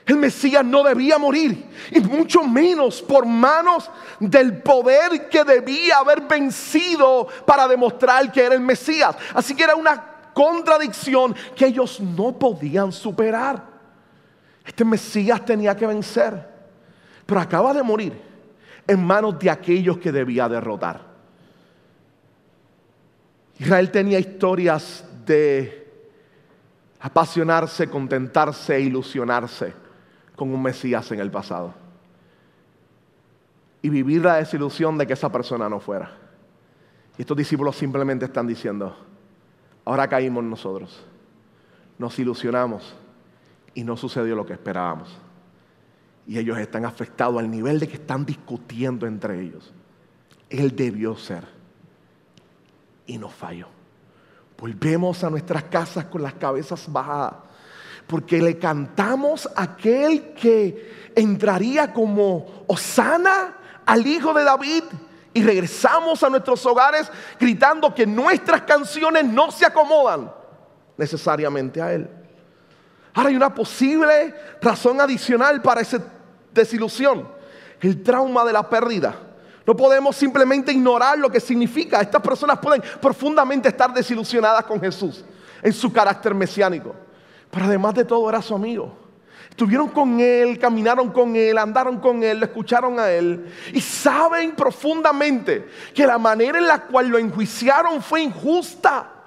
El 0.06 0.18
Mesías 0.18 0.66
no 0.66 0.84
debía 0.84 1.18
morir, 1.18 1.70
y 1.92 2.00
mucho 2.02 2.44
menos 2.44 3.02
por 3.02 3.26
manos 3.26 3.90
del 4.20 4.62
poder 4.62 5.30
que 5.30 5.44
debía 5.44 5.98
haber 5.98 6.22
vencido 6.22 7.28
para 7.46 7.68
demostrar 7.68 8.30
que 8.32 8.44
era 8.44 8.56
el 8.56 8.62
Mesías. 8.62 9.16
Así 9.34 9.56
que 9.56 9.64
era 9.64 9.76
una 9.76 10.04
contradicción 10.34 11.36
que 11.56 11.68
ellos 11.68 12.00
no 12.00 12.34
podían 12.34 12.92
superar. 12.92 13.64
Este 14.66 14.84
Mesías 14.84 15.46
tenía 15.46 15.76
que 15.78 15.88
vencer, 15.88 16.50
pero 17.26 17.40
acaba 17.40 17.74
de 17.74 17.84
morir 17.84 18.31
en 18.92 19.06
manos 19.06 19.40
de 19.40 19.50
aquellos 19.50 19.98
que 19.98 20.12
debía 20.12 20.50
derrotar. 20.50 21.02
Israel 23.58 23.90
tenía 23.90 24.20
historias 24.20 25.06
de 25.26 25.88
apasionarse, 27.00 27.90
contentarse 27.90 28.76
e 28.76 28.82
ilusionarse 28.82 29.74
con 30.36 30.54
un 30.54 30.62
Mesías 30.62 31.10
en 31.12 31.22
el 31.22 31.32
pasado. 31.32 31.74
Y 33.82 33.90
vivir 33.90 34.26
la 34.26 34.36
desilusión 34.36 34.98
de 34.98 35.08
que 35.08 35.14
esa 35.14 35.32
persona 35.32 35.70
no 35.70 35.80
fuera. 35.80 36.12
Y 37.18 37.22
estos 37.22 37.38
discípulos 37.38 37.78
simplemente 37.78 38.26
están 38.26 38.46
diciendo, 38.46 38.96
ahora 39.86 40.08
caímos 40.10 40.44
nosotros, 40.44 41.06
nos 41.98 42.20
ilusionamos 42.20 42.94
y 43.74 43.84
no 43.86 43.96
sucedió 43.96 44.36
lo 44.36 44.46
que 44.46 44.54
esperábamos. 44.54 45.18
Y 46.32 46.40
ellos 46.40 46.58
están 46.60 46.86
afectados 46.86 47.40
al 47.40 47.52
nivel 47.52 47.78
de 47.78 47.90
que 47.90 47.96
están 47.96 48.26
discutiendo 48.26 49.06
entre 49.06 49.42
ellos. 49.42 49.74
Él 50.50 50.74
debió 50.74 51.18
ser 51.18 51.44
y 53.06 53.18
nos 53.18 53.34
falló. 53.34 53.68
Volvemos 54.58 55.26
a 55.26 55.30
nuestras 55.30 55.64
casas 55.64 56.06
con 56.06 56.24
las 56.24 56.36
cabezas 56.36 56.90
bajadas, 56.90 57.34
porque 58.08 58.42
le 58.42 58.58
cantamos 58.58 59.46
a 59.54 59.64
aquel 59.64 60.32
que 60.32 61.12
entraría 61.16 61.92
como 61.92 62.64
Osana 62.66 63.58
al 63.86 64.08
hijo 64.08 64.34
de 64.34 64.46
David 64.46 64.84
y 65.34 65.44
regresamos 65.44 66.24
a 66.24 66.30
nuestros 66.30 66.66
hogares 66.66 67.12
gritando 67.38 67.94
que 67.94 68.08
nuestras 68.08 68.62
canciones 68.62 69.26
no 69.26 69.52
se 69.52 69.66
acomodan 69.66 70.32
necesariamente 70.96 71.82
a 71.82 71.92
él. 71.92 72.10
Ahora 73.14 73.28
hay 73.28 73.36
una 73.36 73.54
posible 73.54 74.34
razón 74.62 75.02
adicional 75.02 75.62
para 75.62 75.82
esa 75.82 76.02
desilusión, 76.54 77.28
el 77.82 78.04
trauma 78.04 78.44
de 78.46 78.54
la 78.54 78.70
pérdida. 78.70 79.16
No 79.66 79.76
podemos 79.76 80.16
simplemente 80.16 80.72
ignorar 80.72 81.18
lo 81.20 81.30
que 81.30 81.40
significa. 81.40 82.02
Estas 82.02 82.22
personas 82.22 82.60
pueden 82.60 82.82
profundamente 83.00 83.70
estar 83.70 83.94
desilusionadas 83.94 84.66
con 84.66 84.80
Jesús 84.80 85.24
en 85.62 85.74
su 85.74 85.92
carácter 85.94 86.34
mesiánico. 86.34 86.96
Pero 87.50 87.66
además 87.66 87.94
de 87.94 88.06
todo 88.06 88.28
era 88.30 88.42
su 88.42 88.56
amigo. 88.56 88.98
Estuvieron 89.50 89.90
con 89.90 90.20
Él, 90.20 90.58
caminaron 90.58 91.12
con 91.12 91.36
Él, 91.36 91.58
andaron 91.58 92.00
con 92.00 92.24
Él, 92.24 92.42
escucharon 92.42 93.00
a 93.00 93.12
Él. 93.12 93.54
Y 93.74 93.82
saben 93.82 94.56
profundamente 94.56 95.68
que 95.94 96.08
la 96.08 96.18
manera 96.18 96.58
en 96.58 96.68
la 96.68 96.84
cual 96.84 97.10
lo 97.10 97.18
enjuiciaron 97.18 98.02
fue 98.02 98.22
injusta. 98.22 99.21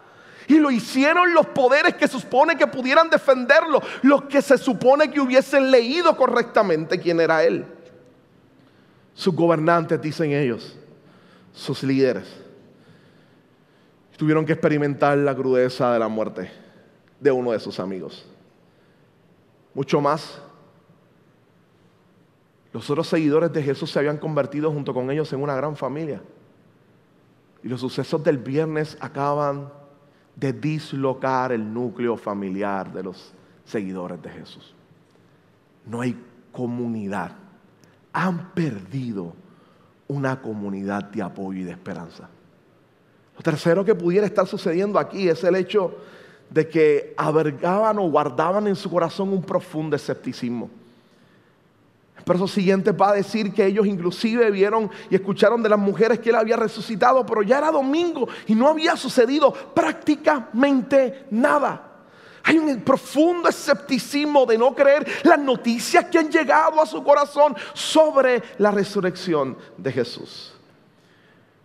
Y 0.48 0.58
lo 0.58 0.70
hicieron 0.70 1.32
los 1.32 1.46
poderes 1.46 1.94
que 1.94 2.08
supone 2.08 2.56
que 2.56 2.66
pudieran 2.66 3.08
defenderlo, 3.10 3.82
los 4.02 4.24
que 4.24 4.42
se 4.42 4.58
supone 4.58 5.10
que 5.10 5.20
hubiesen 5.20 5.70
leído 5.70 6.16
correctamente 6.16 7.00
quién 7.00 7.20
era 7.20 7.42
Él 7.44 7.66
sus 9.14 9.34
gobernantes, 9.34 10.00
dicen 10.02 10.32
ellos, 10.32 10.76
sus 11.52 11.82
líderes. 11.82 12.28
Tuvieron 14.16 14.44
que 14.44 14.52
experimentar 14.52 15.16
la 15.18 15.34
crudeza 15.34 15.92
de 15.92 15.98
la 15.98 16.08
muerte 16.08 16.50
de 17.20 17.30
uno 17.30 17.52
de 17.52 17.60
sus 17.60 17.80
amigos. 17.80 18.26
Mucho 19.72 20.00
más, 20.00 20.40
los 22.72 22.88
otros 22.90 23.06
seguidores 23.08 23.52
de 23.52 23.62
Jesús 23.62 23.90
se 23.90 23.98
habían 24.00 24.18
convertido 24.18 24.70
junto 24.72 24.92
con 24.92 25.10
ellos 25.10 25.32
en 25.32 25.42
una 25.42 25.54
gran 25.54 25.76
familia. 25.76 26.20
Y 27.62 27.68
los 27.68 27.80
sucesos 27.80 28.22
del 28.22 28.38
viernes 28.38 28.96
acaban 29.00 29.72
de 30.36 30.52
dislocar 30.52 31.52
el 31.52 31.72
núcleo 31.72 32.16
familiar 32.16 32.92
de 32.92 33.02
los 33.02 33.32
seguidores 33.64 34.20
de 34.22 34.30
Jesús. 34.30 34.74
No 35.86 36.00
hay 36.00 36.16
comunidad 36.52 37.32
han 38.14 38.54
perdido 38.54 39.34
una 40.06 40.40
comunidad 40.40 41.04
de 41.04 41.20
apoyo 41.20 41.60
y 41.60 41.64
de 41.64 41.72
esperanza. 41.72 42.28
Lo 43.36 43.42
tercero 43.42 43.84
que 43.84 43.94
pudiera 43.94 44.24
estar 44.24 44.46
sucediendo 44.46 44.98
aquí 44.98 45.28
es 45.28 45.42
el 45.42 45.56
hecho 45.56 45.96
de 46.48 46.68
que 46.68 47.12
abergaban 47.16 47.98
o 47.98 48.08
guardaban 48.08 48.68
en 48.68 48.76
su 48.76 48.88
corazón 48.88 49.30
un 49.30 49.42
profundo 49.42 49.96
escepticismo. 49.96 50.70
Verso 52.26 52.48
siguiente 52.48 52.92
va 52.92 53.10
a 53.10 53.14
decir 53.14 53.52
que 53.52 53.66
ellos 53.66 53.86
inclusive 53.86 54.50
vieron 54.50 54.90
y 55.10 55.14
escucharon 55.14 55.62
de 55.62 55.68
las 55.68 55.78
mujeres 55.78 56.18
que 56.18 56.30
él 56.30 56.36
había 56.36 56.56
resucitado, 56.56 57.24
pero 57.26 57.42
ya 57.42 57.58
era 57.58 57.70
domingo 57.70 58.28
y 58.46 58.54
no 58.54 58.68
había 58.68 58.96
sucedido 58.96 59.52
prácticamente 59.52 61.26
nada. 61.30 61.90
Hay 62.44 62.58
un 62.58 62.82
profundo 62.82 63.48
escepticismo 63.48 64.44
de 64.44 64.58
no 64.58 64.74
creer 64.74 65.06
las 65.24 65.38
noticias 65.38 66.04
que 66.06 66.18
han 66.18 66.30
llegado 66.30 66.80
a 66.80 66.86
su 66.86 67.02
corazón 67.02 67.56
sobre 67.72 68.42
la 68.58 68.70
resurrección 68.70 69.56
de 69.78 69.92
Jesús. 69.92 70.53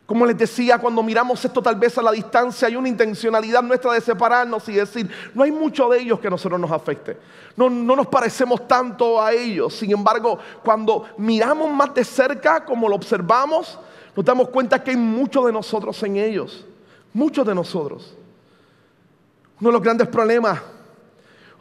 Como 0.10 0.25
les 0.25 0.36
decía, 0.36 0.80
cuando 0.80 1.04
miramos 1.04 1.46
esto 1.46 1.62
tal 1.62 1.75
vez 1.75 1.96
a 2.00 2.01
la 2.01 2.12
distancia, 2.12 2.68
hay 2.68 2.75
una 2.75 2.89
intencionalidad 2.89 3.62
nuestra 3.62 3.94
de 3.94 4.01
separarnos 4.01 4.68
y 4.68 4.74
decir, 4.74 5.08
no 5.36 5.44
hay 5.44 5.51
mucho 5.51 5.88
de 5.88 6.00
ellos 6.00 6.20
que 6.20 6.25
a 6.25 6.32
nosotros 6.32 6.60
nos 6.60 6.72
afecte. 6.72 7.16
No, 7.56 7.70
no 7.70 7.96
nos 7.96 8.08
parecemos 8.08 8.68
tanto 8.68 9.22
a 9.22 9.32
ellos. 9.32 9.72
Sin 9.75 9.92
embargo, 9.92 10.39
cuando 10.66 11.06
miramos 11.20 11.72
más 11.72 11.94
de 11.94 12.04
cerca, 12.04 12.66
como 12.66 12.89
lo 12.89 12.96
observamos, 12.96 13.78
nos 14.16 14.25
damos 14.25 14.50
cuenta 14.50 14.84
que 14.84 14.89
hay 14.89 14.98
mucho 14.98 15.46
de 15.46 15.54
nosotros 15.54 16.01
en 16.01 16.18
ellos. 16.18 16.66
Muchos 17.13 17.46
de 17.46 17.54
nosotros. 17.54 18.16
Uno 19.62 19.70
de 19.70 19.74
los 19.74 19.84
grandes 19.84 20.08
problemas, 20.08 20.60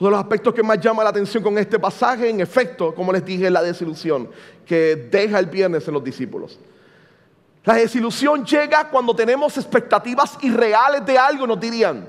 uno 0.00 0.08
de 0.08 0.10
los 0.12 0.20
aspectos 0.20 0.54
que 0.54 0.62
más 0.62 0.80
llama 0.80 1.04
la 1.04 1.10
atención 1.10 1.42
con 1.42 1.58
este 1.58 1.78
pasaje, 1.78 2.30
en 2.30 2.40
efecto, 2.40 2.94
como 2.94 3.12
les 3.12 3.26
dije, 3.26 3.50
la 3.50 3.62
desilusión 3.62 4.30
que 4.64 4.96
deja 4.96 5.38
el 5.38 5.46
viernes 5.48 5.86
en 5.86 5.92
los 5.92 6.02
discípulos. 6.02 6.58
La 7.68 7.74
desilusión 7.74 8.46
llega 8.46 8.88
cuando 8.88 9.14
tenemos 9.14 9.58
expectativas 9.58 10.38
irreales 10.40 11.04
de 11.04 11.18
algo, 11.18 11.46
nos 11.46 11.60
dirían. 11.60 12.08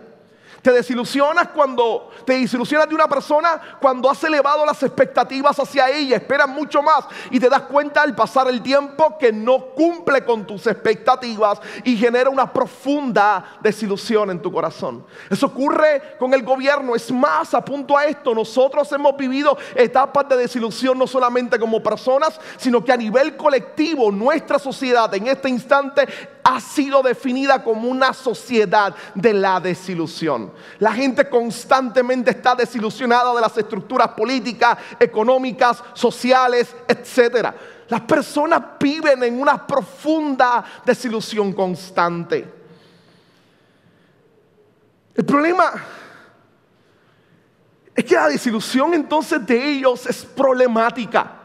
Te 0.62 0.72
desilusionas 0.72 1.50
cuando 1.50 2.12
te 2.26 2.34
desilusionas 2.34 2.90
de 2.90 2.96
una 2.96 3.08
persona 3.08 3.78
cuando 3.80 4.10
has 4.10 4.24
elevado 4.24 4.66
las 4.66 4.82
expectativas 4.84 5.58
hacia 5.60 5.90
ella, 5.90 6.18
esperas 6.18 6.50
mucho 6.50 6.82
más 6.82 7.06
y 7.32 7.40
te 7.40 7.50
das 7.50 7.62
cuenta 7.64 8.02
al 8.02 8.16
pasar 8.16 8.48
el 8.50 8.62
tiempo 8.62 9.18
que 9.18 9.32
no 9.32 9.68
cumple 9.68 10.24
con 10.26 10.46
tus 10.46 10.68
expectativas 10.68 11.60
y 11.84 11.98
genera 11.98 12.30
una 12.30 12.52
profunda 12.52 13.58
desilusión 13.62 14.32
en 14.32 14.42
tu 14.42 14.52
corazón. 14.52 15.06
Eso 15.30 15.48
ocurre 15.48 16.16
con 16.20 16.34
el 16.34 16.44
gobierno, 16.44 16.96
es 16.96 17.12
más, 17.12 17.54
apunto 17.54 17.98
a 17.98 18.06
esto, 18.06 18.36
nosotros 18.36 18.92
hemos 18.92 19.16
vivido 19.16 19.58
etapas 19.76 20.28
de 20.30 20.38
desilusión 20.38 20.98
no 20.98 21.08
solamente 21.08 21.60
como 21.60 21.82
personas, 21.82 22.40
sino 22.58 22.84
que 22.84 22.92
a 22.92 22.98
nivel 22.98 23.36
colectivo 23.38 24.12
nuestra 24.12 24.60
sociedad 24.60 25.14
en 25.14 25.28
este 25.28 25.50
instante 25.50 26.08
ha 26.44 26.60
sido 26.60 27.02
definida 27.02 27.64
como 27.64 27.90
una 27.90 28.14
sociedad 28.14 28.96
de 29.16 29.34
la 29.34 29.60
desilusión. 29.60 30.52
La 30.80 30.94
gente 30.94 31.30
constantemente 31.30 32.32
está 32.32 32.56
desilusionada 32.56 33.34
de 33.34 33.42
las 33.42 33.58
estructuras 33.58 34.10
políticas, 34.10 34.78
económicas, 35.00 35.84
sociales, 35.94 36.76
etc. 36.88 37.54
Las 37.88 38.02
personas 38.02 38.62
viven 38.80 39.24
en 39.24 39.40
una 39.40 39.66
profunda 39.66 40.64
desilusión 40.86 41.54
constante. 41.54 42.54
El 45.16 45.26
problema 45.26 45.74
es 47.96 48.06
que 48.06 48.16
la 48.16 48.30
desilusión 48.30 48.94
entonces 48.94 49.46
de 49.46 49.72
ellos 49.72 50.06
es 50.06 50.24
problemática. 50.24 51.39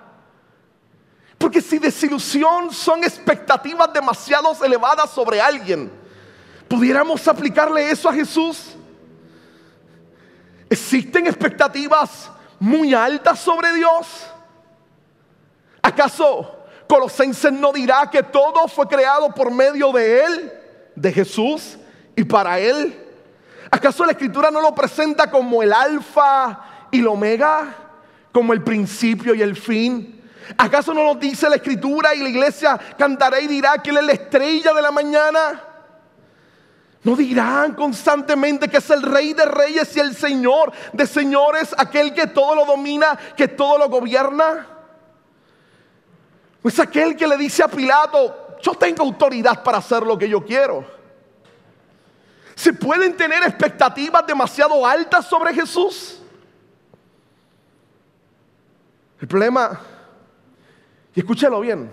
Porque 1.38 1.60
si 1.60 1.78
desilusión 1.78 2.72
son 2.72 3.04
expectativas 3.04 3.92
demasiado 3.92 4.56
elevadas 4.64 5.10
sobre 5.10 5.40
alguien, 5.40 5.90
¿pudiéramos 6.68 7.26
aplicarle 7.28 7.90
eso 7.90 8.08
a 8.08 8.14
Jesús? 8.14 8.74
¿Existen 10.70 11.26
expectativas 11.26 12.30
muy 12.58 12.94
altas 12.94 13.38
sobre 13.38 13.72
Dios? 13.74 14.26
¿Acaso 15.82 16.64
Colosenses 16.88 17.52
no 17.52 17.72
dirá 17.72 18.08
que 18.10 18.22
todo 18.22 18.66
fue 18.68 18.88
creado 18.88 19.34
por 19.34 19.50
medio 19.50 19.92
de 19.92 20.24
Él, 20.24 20.52
de 20.94 21.12
Jesús 21.12 21.76
y 22.16 22.24
para 22.24 22.58
Él? 22.58 23.00
¿Acaso 23.70 24.04
la 24.04 24.12
Escritura 24.12 24.50
no 24.50 24.60
lo 24.60 24.74
presenta 24.74 25.30
como 25.30 25.62
el 25.62 25.72
alfa 25.72 26.88
y 26.90 27.00
el 27.00 27.08
omega, 27.08 27.74
como 28.32 28.52
el 28.52 28.62
principio 28.62 29.34
y 29.34 29.42
el 29.42 29.56
fin? 29.56 30.13
¿Acaso 30.56 30.92
no 30.92 31.04
nos 31.04 31.18
dice 31.18 31.48
la 31.48 31.56
escritura 31.56 32.14
y 32.14 32.22
la 32.22 32.28
iglesia 32.28 32.78
cantará 32.98 33.40
y 33.40 33.46
dirá 33.46 33.78
que 33.78 33.90
Él 33.90 33.98
es 33.98 34.04
la 34.04 34.12
estrella 34.12 34.72
de 34.72 34.82
la 34.82 34.90
mañana? 34.90 35.62
¿No 37.02 37.14
dirán 37.16 37.74
constantemente 37.74 38.68
que 38.68 38.78
es 38.78 38.90
el 38.90 39.02
rey 39.02 39.34
de 39.34 39.44
reyes 39.44 39.94
y 39.96 40.00
el 40.00 40.14
señor 40.16 40.72
de 40.92 41.06
señores, 41.06 41.74
aquel 41.76 42.14
que 42.14 42.26
todo 42.26 42.54
lo 42.54 42.64
domina, 42.64 43.18
que 43.36 43.48
todo 43.48 43.78
lo 43.78 43.88
gobierna? 43.88 44.66
Pues 46.62 46.80
aquel 46.80 47.14
que 47.14 47.26
le 47.26 47.36
dice 47.36 47.62
a 47.62 47.68
Pilato, 47.68 48.56
yo 48.62 48.74
tengo 48.74 49.02
autoridad 49.02 49.62
para 49.62 49.78
hacer 49.78 50.02
lo 50.02 50.16
que 50.16 50.28
yo 50.28 50.42
quiero. 50.44 50.84
¿Se 52.54 52.72
pueden 52.72 53.16
tener 53.16 53.42
expectativas 53.42 54.26
demasiado 54.26 54.86
altas 54.86 55.26
sobre 55.26 55.52
Jesús? 55.52 56.20
El 59.20 59.28
problema 59.28 59.78
y 61.14 61.20
escúchalo 61.20 61.60
bien. 61.60 61.90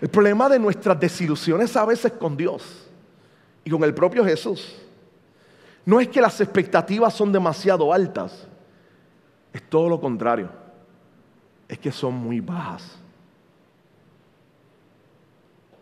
El 0.00 0.08
problema 0.08 0.48
de 0.48 0.58
nuestras 0.58 0.98
desilusiones 0.98 1.76
a 1.76 1.84
veces 1.84 2.12
con 2.12 2.36
Dios 2.36 2.88
y 3.64 3.70
con 3.70 3.84
el 3.84 3.94
propio 3.94 4.24
Jesús 4.24 4.76
no 5.84 6.00
es 6.00 6.08
que 6.08 6.20
las 6.20 6.40
expectativas 6.40 7.14
son 7.14 7.32
demasiado 7.32 7.92
altas, 7.92 8.46
es 9.52 9.62
todo 9.68 9.88
lo 9.88 10.00
contrario, 10.00 10.48
es 11.68 11.78
que 11.78 11.92
son 11.92 12.14
muy 12.14 12.40
bajas. 12.40 12.98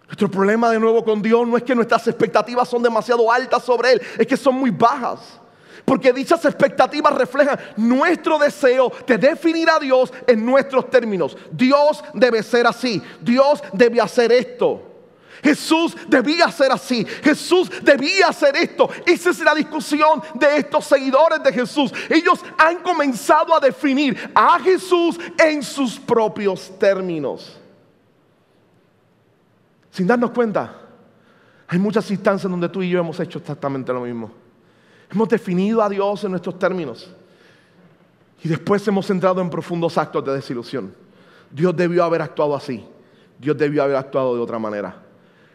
Nuestro 0.06 0.30
problema 0.30 0.70
de 0.70 0.80
nuevo 0.80 1.04
con 1.04 1.20
Dios 1.20 1.46
no 1.46 1.56
es 1.56 1.62
que 1.62 1.74
nuestras 1.74 2.08
expectativas 2.08 2.68
son 2.68 2.82
demasiado 2.82 3.30
altas 3.30 3.62
sobre 3.62 3.92
Él, 3.92 4.02
es 4.18 4.26
que 4.26 4.36
son 4.36 4.54
muy 4.54 4.70
bajas. 4.70 5.40
Porque 5.88 6.12
dichas 6.12 6.44
expectativas 6.44 7.14
reflejan 7.14 7.58
nuestro 7.78 8.38
deseo 8.38 8.92
de 9.06 9.16
definir 9.16 9.70
a 9.70 9.78
Dios 9.78 10.12
en 10.26 10.44
nuestros 10.44 10.90
términos. 10.90 11.34
Dios 11.50 12.04
debe 12.12 12.42
ser 12.42 12.66
así. 12.66 13.02
Dios 13.22 13.62
debe 13.72 13.98
hacer 13.98 14.30
esto. 14.30 14.82
Jesús 15.42 15.96
debía 16.06 16.50
ser 16.50 16.72
así. 16.72 17.06
Jesús 17.06 17.70
debía 17.82 18.28
hacer 18.28 18.54
esto. 18.56 18.90
Esa 19.06 19.30
es 19.30 19.40
la 19.40 19.54
discusión 19.54 20.22
de 20.34 20.58
estos 20.58 20.84
seguidores 20.84 21.42
de 21.42 21.54
Jesús. 21.54 21.90
Ellos 22.10 22.44
han 22.58 22.80
comenzado 22.80 23.54
a 23.54 23.60
definir 23.60 24.30
a 24.34 24.60
Jesús 24.60 25.18
en 25.38 25.62
sus 25.62 25.98
propios 25.98 26.78
términos. 26.78 27.58
Sin 29.90 30.06
darnos 30.06 30.32
cuenta, 30.32 30.82
hay 31.66 31.78
muchas 31.78 32.10
instancias 32.10 32.50
donde 32.50 32.68
tú 32.68 32.82
y 32.82 32.90
yo 32.90 33.00
hemos 33.00 33.18
hecho 33.20 33.38
exactamente 33.38 33.90
lo 33.90 34.02
mismo. 34.02 34.37
Hemos 35.10 35.28
definido 35.28 35.82
a 35.82 35.88
Dios 35.88 36.24
en 36.24 36.32
nuestros 36.32 36.58
términos. 36.58 37.10
Y 38.42 38.48
después 38.48 38.86
hemos 38.86 39.08
entrado 39.10 39.40
en 39.40 39.50
profundos 39.50 39.98
actos 39.98 40.24
de 40.24 40.34
desilusión. 40.34 40.94
Dios 41.50 41.74
debió 41.76 42.04
haber 42.04 42.22
actuado 42.22 42.54
así. 42.54 42.84
Dios 43.38 43.56
debió 43.56 43.82
haber 43.82 43.96
actuado 43.96 44.34
de 44.34 44.40
otra 44.40 44.58
manera. 44.58 45.02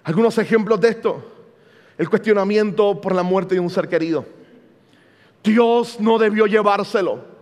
Algunos 0.03 0.37
ejemplos 0.37 0.79
de 0.81 0.89
esto. 0.89 1.23
El 1.97 2.09
cuestionamiento 2.09 2.99
por 2.99 3.13
la 3.13 3.23
muerte 3.23 3.55
de 3.55 3.61
un 3.61 3.69
ser 3.69 3.87
querido. 3.87 4.25
Dios 5.43 5.99
no 5.99 6.17
debió 6.17 6.45
llevárselo. 6.47 7.33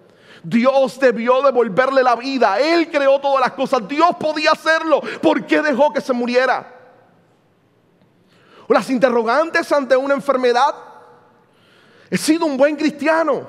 Dios 0.44 1.00
debió 1.00 1.42
devolverle 1.42 2.04
la 2.04 2.16
vida. 2.16 2.60
Él 2.60 2.90
creó 2.90 3.20
todas 3.20 3.40
las 3.40 3.52
cosas. 3.54 3.88
Dios 3.88 4.10
podía 4.20 4.52
hacerlo. 4.52 5.02
¿Por 5.22 5.46
qué 5.46 5.62
dejó 5.62 5.94
que 5.94 6.02
se 6.02 6.14
muriera? 6.14 6.76
O 8.68 8.74
las 8.74 8.90
interrogantes 8.90 9.72
ante 9.72 9.96
una 9.96 10.14
enfermedad. 10.14 10.91
He 12.12 12.18
sido 12.18 12.46
un 12.46 12.58
buen 12.58 12.76
cristiano. 12.76 13.48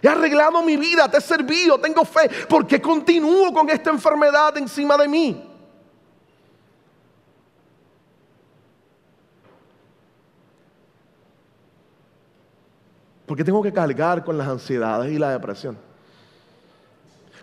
He 0.00 0.08
arreglado 0.08 0.62
mi 0.62 0.76
vida, 0.76 1.08
te 1.08 1.18
he 1.18 1.20
servido, 1.20 1.78
tengo 1.78 2.04
fe. 2.04 2.28
¿Por 2.48 2.66
qué 2.66 2.80
continúo 2.80 3.52
con 3.52 3.68
esta 3.70 3.90
enfermedad 3.90 4.56
encima 4.56 4.96
de 4.96 5.06
mí? 5.06 5.48
¿Por 13.26 13.36
qué 13.36 13.44
tengo 13.44 13.62
que 13.62 13.72
cargar 13.72 14.24
con 14.24 14.36
las 14.36 14.48
ansiedades 14.48 15.12
y 15.12 15.18
la 15.18 15.30
depresión? 15.30 15.78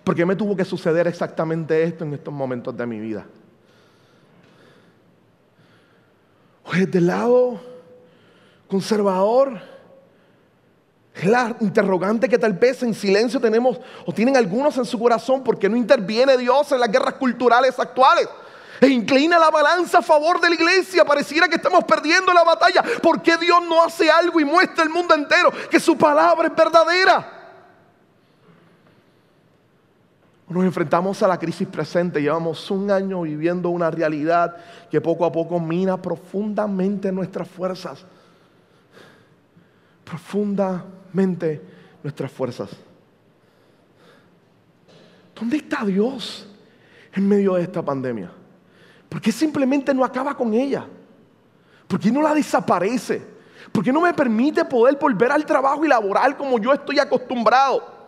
¿Por 0.03 0.15
qué 0.15 0.25
me 0.25 0.35
tuvo 0.35 0.55
que 0.55 0.65
suceder 0.65 1.07
exactamente 1.07 1.83
esto 1.83 2.03
en 2.03 2.13
estos 2.13 2.33
momentos 2.33 2.75
de 2.75 2.85
mi 2.85 2.99
vida? 2.99 3.25
Pues 6.63 6.91
del 6.91 7.07
lado 7.07 7.59
conservador, 8.67 9.59
la 11.23 11.55
interrogante 11.59 12.29
que 12.29 12.37
tal 12.37 12.53
vez 12.53 12.83
en 12.83 12.93
silencio 12.93 13.39
tenemos 13.39 13.79
o 14.05 14.13
tienen 14.13 14.37
algunos 14.37 14.77
en 14.77 14.85
su 14.85 14.99
corazón 14.99 15.43
porque 15.43 15.69
no 15.69 15.75
interviene 15.75 16.37
Dios 16.37 16.71
en 16.71 16.79
las 16.79 16.91
guerras 16.91 17.15
culturales 17.15 17.77
actuales. 17.79 18.27
E 18.81 18.87
inclina 18.87 19.37
la 19.37 19.49
balanza 19.49 19.97
a 19.97 20.01
favor 20.01 20.39
de 20.39 20.49
la 20.49 20.55
iglesia. 20.55 21.03
Pareciera 21.03 21.47
que 21.49 21.55
estamos 21.55 21.83
perdiendo 21.83 22.33
la 22.33 22.43
batalla. 22.43 22.83
¿Por 23.01 23.21
qué 23.21 23.37
Dios 23.37 23.59
no 23.67 23.83
hace 23.83 24.09
algo 24.09 24.39
y 24.39 24.45
muestra 24.45 24.83
al 24.83 24.89
mundo 24.89 25.13
entero 25.13 25.51
que 25.69 25.79
su 25.79 25.97
palabra 25.97 26.47
es 26.47 26.55
verdadera? 26.55 27.39
Nos 30.47 30.63
enfrentamos 30.63 31.21
a 31.21 31.27
la 31.27 31.37
crisis 31.37 31.67
presente, 31.67 32.21
llevamos 32.21 32.71
un 32.71 32.89
año 32.89 33.21
viviendo 33.21 33.69
una 33.69 33.91
realidad 33.91 34.55
que 34.89 34.99
poco 34.99 35.23
a 35.23 35.31
poco 35.31 35.59
mina 35.59 36.01
profundamente 36.01 37.11
nuestras 37.11 37.47
fuerzas. 37.47 38.03
Profundamente 40.09 41.61
nuestras 42.01 42.31
fuerzas. 42.31 42.71
¿Dónde 45.35 45.57
está 45.57 45.85
Dios 45.85 46.47
en 47.13 47.27
medio 47.27 47.53
de 47.53 47.61
esta 47.61 47.83
pandemia? 47.83 48.31
¿Por 49.07 49.21
qué 49.21 49.31
simplemente 49.31 49.93
no 49.93 50.03
acaba 50.03 50.35
con 50.35 50.53
ella? 50.53 50.87
¿Por 51.87 51.99
qué 51.99 52.11
no 52.11 52.23
la 52.23 52.33
desaparece? 52.33 53.21
¿Por 53.71 53.83
qué 53.83 53.93
no 53.93 54.01
me 54.01 54.13
permite 54.13 54.65
poder 54.65 54.97
volver 54.99 55.31
al 55.31 55.45
trabajo 55.45 55.85
y 55.85 55.87
laboral 55.87 56.35
como 56.35 56.57
yo 56.57 56.73
estoy 56.73 56.97
acostumbrado? 56.97 57.98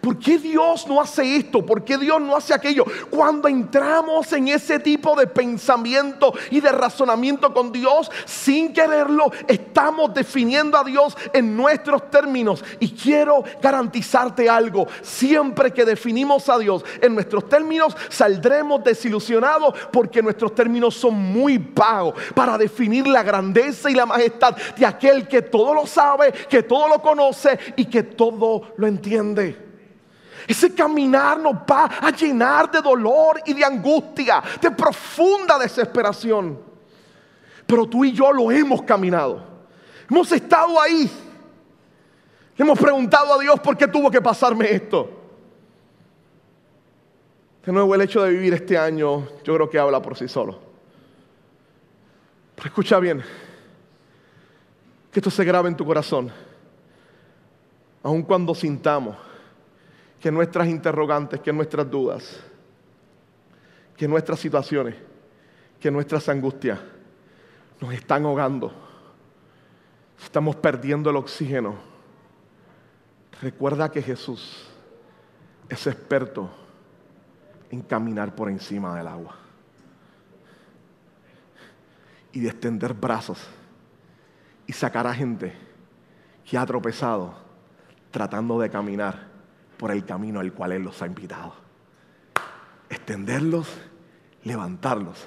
¿Por 0.00 0.18
qué 0.18 0.38
Dios 0.38 0.86
no 0.86 1.00
hace 1.00 1.36
esto? 1.36 1.64
¿Por 1.64 1.84
qué 1.84 1.98
Dios 1.98 2.20
no 2.20 2.34
hace 2.34 2.54
aquello? 2.54 2.84
Cuando 3.10 3.48
entramos 3.48 4.32
en 4.32 4.48
ese 4.48 4.78
tipo 4.78 5.14
de 5.14 5.26
pensamiento 5.26 6.32
y 6.50 6.60
de 6.60 6.72
razonamiento 6.72 7.52
con 7.52 7.70
Dios, 7.70 8.10
sin 8.24 8.72
quererlo, 8.72 9.30
estamos 9.46 10.14
definiendo 10.14 10.78
a 10.78 10.84
Dios 10.84 11.16
en 11.34 11.54
nuestros 11.54 12.10
términos. 12.10 12.64
Y 12.78 12.92
quiero 12.92 13.44
garantizarte 13.60 14.48
algo, 14.48 14.86
siempre 15.02 15.70
que 15.70 15.84
definimos 15.84 16.48
a 16.48 16.58
Dios 16.58 16.82
en 17.02 17.14
nuestros 17.14 17.48
términos, 17.48 17.94
saldremos 18.08 18.82
desilusionados 18.82 19.74
porque 19.92 20.22
nuestros 20.22 20.54
términos 20.54 20.94
son 20.94 21.14
muy 21.14 21.58
vagos 21.58 22.14
para 22.34 22.56
definir 22.56 23.06
la 23.06 23.22
grandeza 23.22 23.90
y 23.90 23.94
la 23.94 24.06
majestad 24.06 24.56
de 24.76 24.86
aquel 24.86 25.28
que 25.28 25.42
todo 25.42 25.74
lo 25.74 25.86
sabe, 25.86 26.32
que 26.32 26.62
todo 26.62 26.88
lo 26.88 27.02
conoce 27.02 27.58
y 27.76 27.84
que 27.84 28.02
todo 28.02 28.72
lo 28.76 28.86
entiende. 28.86 29.69
Ese 30.46 30.74
caminar 30.74 31.38
nos 31.38 31.54
va 31.54 31.84
a 32.00 32.10
llenar 32.10 32.70
de 32.70 32.80
dolor 32.80 33.40
y 33.44 33.54
de 33.54 33.64
angustia, 33.64 34.42
de 34.60 34.70
profunda 34.70 35.58
desesperación. 35.58 36.58
Pero 37.66 37.86
tú 37.86 38.04
y 38.04 38.12
yo 38.12 38.32
lo 38.32 38.50
hemos 38.50 38.82
caminado. 38.82 39.44
Hemos 40.08 40.30
estado 40.32 40.80
ahí. 40.80 41.10
Hemos 42.56 42.78
preguntado 42.78 43.34
a 43.34 43.38
Dios 43.38 43.58
por 43.60 43.76
qué 43.76 43.86
tuvo 43.86 44.10
que 44.10 44.20
pasarme 44.20 44.70
esto. 44.70 45.08
De 47.64 47.72
nuevo, 47.72 47.94
el 47.94 48.00
hecho 48.00 48.22
de 48.22 48.30
vivir 48.30 48.54
este 48.54 48.76
año 48.76 49.28
yo 49.44 49.54
creo 49.54 49.70
que 49.70 49.78
habla 49.78 50.00
por 50.02 50.16
sí 50.16 50.28
solo. 50.28 50.58
Pero 52.56 52.68
escucha 52.68 52.98
bien, 52.98 53.22
que 55.10 55.20
esto 55.20 55.30
se 55.30 55.44
grabe 55.44 55.68
en 55.68 55.76
tu 55.76 55.84
corazón, 55.84 56.30
aun 58.02 58.22
cuando 58.22 58.54
sintamos 58.54 59.29
que 60.20 60.30
nuestras 60.30 60.68
interrogantes, 60.68 61.40
que 61.40 61.52
nuestras 61.52 61.90
dudas, 61.90 62.40
que 63.96 64.06
nuestras 64.06 64.38
situaciones, 64.38 64.94
que 65.80 65.90
nuestras 65.90 66.28
angustias 66.28 66.78
nos 67.80 67.94
están 67.94 68.26
ahogando. 68.26 68.70
Estamos 70.22 70.56
perdiendo 70.56 71.08
el 71.08 71.16
oxígeno. 71.16 71.76
Recuerda 73.40 73.90
que 73.90 74.02
Jesús 74.02 74.66
es 75.70 75.86
experto 75.86 76.50
en 77.70 77.80
caminar 77.80 78.34
por 78.34 78.50
encima 78.50 78.94
del 78.96 79.08
agua 79.08 79.36
y 82.32 82.40
de 82.40 82.48
extender 82.48 82.92
brazos 82.92 83.48
y 84.66 84.72
sacar 84.74 85.06
a 85.06 85.14
gente 85.14 85.54
que 86.44 86.58
ha 86.58 86.66
tropezado 86.66 87.34
tratando 88.10 88.58
de 88.60 88.68
caminar 88.68 89.29
por 89.80 89.90
el 89.92 90.04
camino 90.04 90.40
al 90.40 90.52
cual 90.52 90.72
Él 90.72 90.82
los 90.82 91.00
ha 91.00 91.06
invitado. 91.06 91.54
Extenderlos, 92.90 93.66
levantarlos 94.44 95.26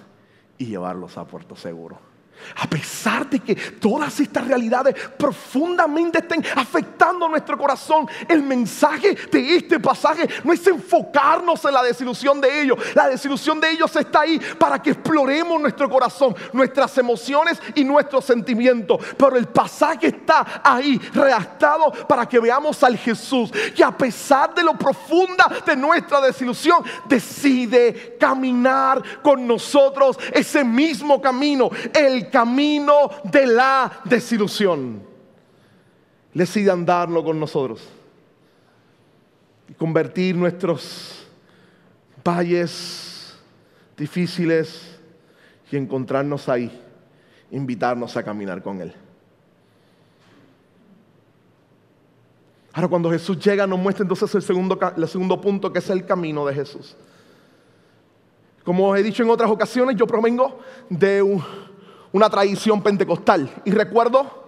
y 0.59 0.67
llevarlos 0.67 1.17
a 1.17 1.25
puerto 1.25 1.55
seguro. 1.55 2.12
A 2.57 2.67
pesar 2.67 3.29
de 3.29 3.39
que 3.39 3.55
todas 3.55 4.19
estas 4.19 4.47
realidades 4.47 4.95
profundamente 5.17 6.19
estén 6.19 6.43
afectando 6.55 7.27
nuestro 7.27 7.57
corazón, 7.57 8.07
el 8.27 8.43
mensaje 8.43 9.15
de 9.31 9.55
este 9.55 9.79
pasaje 9.79 10.27
no 10.43 10.53
es 10.53 10.65
enfocarnos 10.67 11.63
en 11.65 11.73
la 11.73 11.83
desilusión 11.83 12.39
de 12.41 12.61
ellos. 12.61 12.77
La 12.93 13.07
desilusión 13.07 13.59
de 13.59 13.71
ellos 13.71 13.95
está 13.95 14.21
ahí 14.21 14.39
para 14.57 14.81
que 14.81 14.91
exploremos 14.91 15.59
nuestro 15.59 15.89
corazón, 15.89 16.35
nuestras 16.51 16.97
emociones 16.97 17.61
y 17.75 17.83
nuestros 17.83 18.25
sentimientos. 18.25 18.99
Pero 19.17 19.35
el 19.35 19.47
pasaje 19.47 20.07
está 20.07 20.61
ahí 20.63 20.99
redactado 21.13 21.91
para 22.07 22.27
que 22.27 22.39
veamos 22.39 22.83
al 22.83 22.97
Jesús 22.97 23.51
que 23.75 23.83
a 23.83 23.97
pesar 23.97 24.53
de 24.53 24.63
lo 24.63 24.73
profunda 24.77 25.49
de 25.65 25.75
nuestra 25.75 26.21
desilusión, 26.21 26.83
decide 27.05 28.17
caminar 28.19 29.01
con 29.21 29.47
nosotros 29.47 30.17
ese 30.31 30.63
mismo 30.63 31.21
camino. 31.21 31.69
El 31.93 32.22
camino 32.29 33.09
de 33.23 33.45
la 33.45 34.01
desilusión. 34.05 35.01
Decide 36.33 36.71
andarlo 36.71 37.23
con 37.23 37.39
nosotros 37.39 37.87
y 39.69 39.73
convertir 39.73 40.35
nuestros 40.35 41.27
valles 42.23 43.35
difíciles 43.97 44.99
y 45.71 45.77
encontrarnos 45.77 46.49
ahí, 46.49 46.71
invitarnos 47.51 48.15
a 48.17 48.23
caminar 48.23 48.61
con 48.61 48.81
Él. 48.81 48.93
Ahora 52.73 52.87
cuando 52.87 53.11
Jesús 53.11 53.37
llega 53.39 53.67
nos 53.67 53.77
muestra 53.77 54.03
entonces 54.03 54.33
el 54.33 54.41
segundo, 54.41 54.79
el 54.97 55.07
segundo 55.07 55.39
punto 55.39 55.71
que 55.71 55.79
es 55.79 55.89
el 55.91 56.05
camino 56.05 56.45
de 56.45 56.55
Jesús. 56.55 56.95
Como 58.63 58.95
he 58.95 59.03
dicho 59.03 59.21
en 59.23 59.29
otras 59.29 59.51
ocasiones, 59.51 59.95
yo 59.95 60.07
provengo 60.07 60.59
de 60.89 61.21
un, 61.21 61.43
una 62.13 62.29
tradición 62.29 62.81
pentecostal. 62.81 63.49
Y 63.65 63.71
recuerdo 63.71 64.43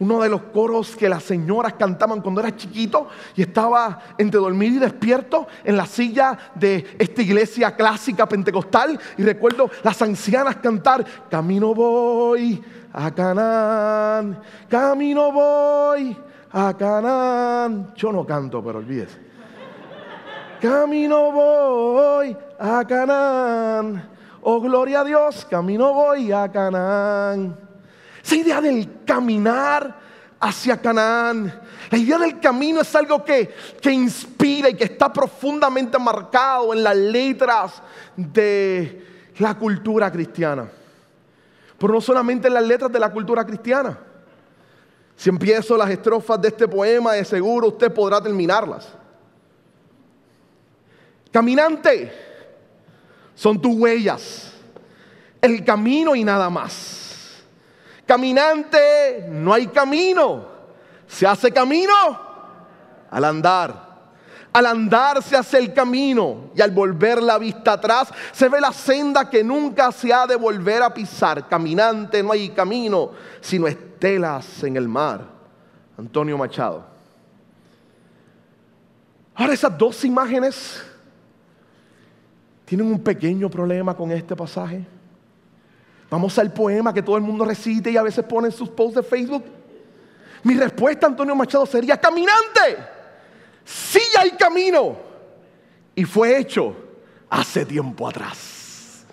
uno 0.00 0.20
de 0.20 0.28
los 0.28 0.42
coros 0.42 0.94
que 0.94 1.08
las 1.08 1.24
señoras 1.24 1.72
cantaban 1.74 2.20
cuando 2.20 2.40
era 2.40 2.54
chiquito 2.54 3.08
y 3.34 3.42
estaba 3.42 4.00
entre 4.16 4.38
dormir 4.38 4.74
y 4.74 4.78
despierto 4.78 5.48
en 5.64 5.76
la 5.76 5.86
silla 5.86 6.38
de 6.54 6.86
esta 6.98 7.22
iglesia 7.22 7.74
clásica 7.74 8.28
pentecostal. 8.28 8.98
Y 9.16 9.22
recuerdo 9.22 9.68
las 9.82 10.00
ancianas 10.00 10.56
cantar, 10.56 11.04
camino 11.28 11.74
voy 11.74 12.62
a 12.92 13.10
Canaán, 13.12 14.40
camino 14.68 15.32
voy 15.32 16.16
a 16.52 16.74
Canaán. 16.76 17.92
Yo 17.96 18.12
no 18.12 18.24
canto, 18.24 18.62
pero 18.62 18.78
olvídese. 18.78 19.26
Camino 20.60 21.32
voy 21.32 22.36
a 22.58 22.84
Canaán 22.86 24.17
Oh, 24.40 24.60
gloria 24.60 25.00
a 25.00 25.04
Dios, 25.04 25.46
camino 25.48 25.92
voy 25.92 26.32
a 26.32 26.50
Canaán. 26.50 27.58
Esa 28.22 28.36
idea 28.36 28.60
del 28.60 29.04
caminar 29.04 29.98
hacia 30.40 30.80
Canaán, 30.80 31.60
la 31.90 31.98
idea 31.98 32.18
del 32.18 32.38
camino 32.38 32.80
es 32.80 32.94
algo 32.94 33.24
que, 33.24 33.52
que 33.80 33.90
inspira 33.90 34.68
y 34.68 34.74
que 34.74 34.84
está 34.84 35.12
profundamente 35.12 35.98
marcado 35.98 36.72
en 36.72 36.82
las 36.82 36.96
letras 36.96 37.82
de 38.16 39.32
la 39.38 39.56
cultura 39.56 40.10
cristiana. 40.12 40.68
Pero 41.78 41.92
no 41.94 42.00
solamente 42.00 42.48
en 42.48 42.54
las 42.54 42.64
letras 42.64 42.92
de 42.92 42.98
la 43.00 43.10
cultura 43.10 43.44
cristiana. 43.44 43.98
Si 45.16 45.28
empiezo 45.28 45.76
las 45.76 45.90
estrofas 45.90 46.40
de 46.40 46.48
este 46.48 46.68
poema, 46.68 47.14
de 47.14 47.24
seguro 47.24 47.68
usted 47.68 47.92
podrá 47.92 48.20
terminarlas. 48.20 48.88
Caminante 51.32 52.27
son 53.38 53.62
tus 53.62 53.72
huellas, 53.76 54.52
el 55.40 55.64
camino 55.64 56.16
y 56.16 56.24
nada 56.24 56.50
más. 56.50 57.36
Caminante, 58.04 59.28
no 59.30 59.54
hay 59.54 59.68
camino. 59.68 60.44
Se 61.06 61.24
hace 61.24 61.52
camino 61.52 61.94
al 63.08 63.24
andar. 63.24 63.86
Al 64.52 64.66
andar 64.66 65.22
se 65.22 65.36
hace 65.36 65.58
el 65.58 65.72
camino 65.72 66.50
y 66.52 66.60
al 66.60 66.72
volver 66.72 67.22
la 67.22 67.38
vista 67.38 67.74
atrás 67.74 68.08
se 68.32 68.48
ve 68.48 68.60
la 68.60 68.72
senda 68.72 69.30
que 69.30 69.44
nunca 69.44 69.92
se 69.92 70.12
ha 70.12 70.26
de 70.26 70.34
volver 70.34 70.82
a 70.82 70.92
pisar. 70.92 71.46
Caminante, 71.46 72.24
no 72.24 72.32
hay 72.32 72.48
camino, 72.48 73.12
sino 73.40 73.68
estelas 73.68 74.64
en 74.64 74.76
el 74.76 74.88
mar. 74.88 75.24
Antonio 75.96 76.36
Machado. 76.36 76.84
Ahora 79.36 79.52
esas 79.52 79.78
dos 79.78 80.04
imágenes 80.04 80.87
¿Tienen 82.68 82.86
un 82.86 83.02
pequeño 83.02 83.48
problema 83.48 83.96
con 83.96 84.12
este 84.12 84.36
pasaje? 84.36 84.84
Vamos 86.10 86.38
al 86.38 86.52
poema 86.52 86.92
que 86.92 87.02
todo 87.02 87.16
el 87.16 87.22
mundo 87.22 87.46
recite 87.46 87.90
y 87.90 87.96
a 87.96 88.02
veces 88.02 88.22
pone 88.26 88.48
en 88.48 88.52
sus 88.52 88.68
posts 88.68 88.96
de 88.96 89.02
Facebook. 89.02 89.42
Mi 90.42 90.54
respuesta, 90.54 91.06
Antonio 91.06 91.34
Machado, 91.34 91.64
sería, 91.64 91.98
caminante, 91.98 92.76
sí 93.64 94.02
hay 94.18 94.32
camino. 94.32 94.98
Y 95.94 96.04
fue 96.04 96.38
hecho 96.38 96.76
hace 97.30 97.64
tiempo 97.64 98.06
atrás. 98.06 99.06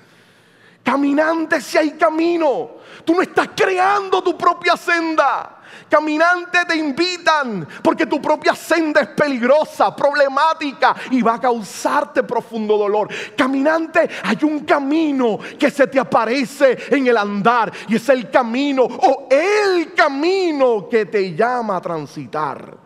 Caminante 0.84 1.62
si 1.62 1.78
hay 1.78 1.91
camino. 1.91 2.72
Tú 3.06 3.13
no 3.13 3.22
estás 3.22 3.52
creando 3.56 4.22
tu 4.22 4.38
propia 4.38 4.76
senda. 4.76 5.55
Caminante 5.89 6.65
te 6.67 6.75
invitan 6.75 7.67
porque 7.82 8.06
tu 8.06 8.21
propia 8.21 8.56
senda 8.56 9.01
es 9.01 9.08
peligrosa, 9.10 9.95
problemática 9.95 10.95
y 11.12 11.21
va 11.21 11.36
a 11.36 11.41
causarte 11.41 12.23
profundo 12.23 12.78
dolor. 12.78 13.10
Caminante, 13.36 14.10
hay 14.23 14.38
un 14.43 14.62
camino 14.62 15.39
que 15.60 15.69
se 15.69 15.88
te 15.88 15.99
aparece 15.99 16.78
en 16.89 17.08
el 17.08 17.17
andar 17.17 17.71
y 17.88 17.95
es 17.95 18.10
el 18.10 18.30
camino 18.30 18.84
o 18.84 19.28
el 19.30 19.93
camino 19.93 20.88
que 20.89 21.06
te 21.06 21.34
llama 21.34 21.78
a 21.78 21.82
transitar. 21.82 22.85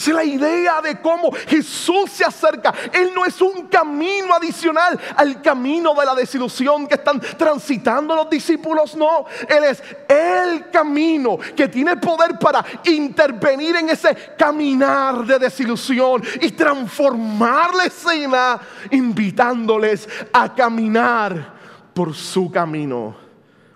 Es 0.00 0.08
la 0.08 0.24
idea 0.24 0.80
de 0.80 0.98
cómo 0.98 1.30
Jesús 1.46 2.10
se 2.10 2.24
acerca. 2.24 2.72
Él 2.90 3.10
no 3.14 3.26
es 3.26 3.38
un 3.42 3.66
camino 3.66 4.34
adicional 4.34 4.98
al 5.14 5.42
camino 5.42 5.94
de 5.94 6.06
la 6.06 6.14
desilusión 6.14 6.86
que 6.86 6.94
están 6.94 7.20
transitando 7.20 8.16
los 8.16 8.30
discípulos. 8.30 8.96
No, 8.96 9.26
Él 9.46 9.64
es 9.64 9.82
el 10.08 10.70
camino 10.70 11.36
que 11.54 11.68
tiene 11.68 11.98
poder 11.98 12.38
para 12.38 12.64
intervenir 12.84 13.76
en 13.76 13.90
ese 13.90 14.16
caminar 14.38 15.26
de 15.26 15.38
desilusión 15.38 16.22
y 16.40 16.50
transformar 16.52 17.74
la 17.74 17.84
escena, 17.84 18.58
invitándoles 18.90 20.08
a 20.32 20.54
caminar 20.54 21.52
por 21.92 22.14
su 22.14 22.50
camino, 22.50 23.14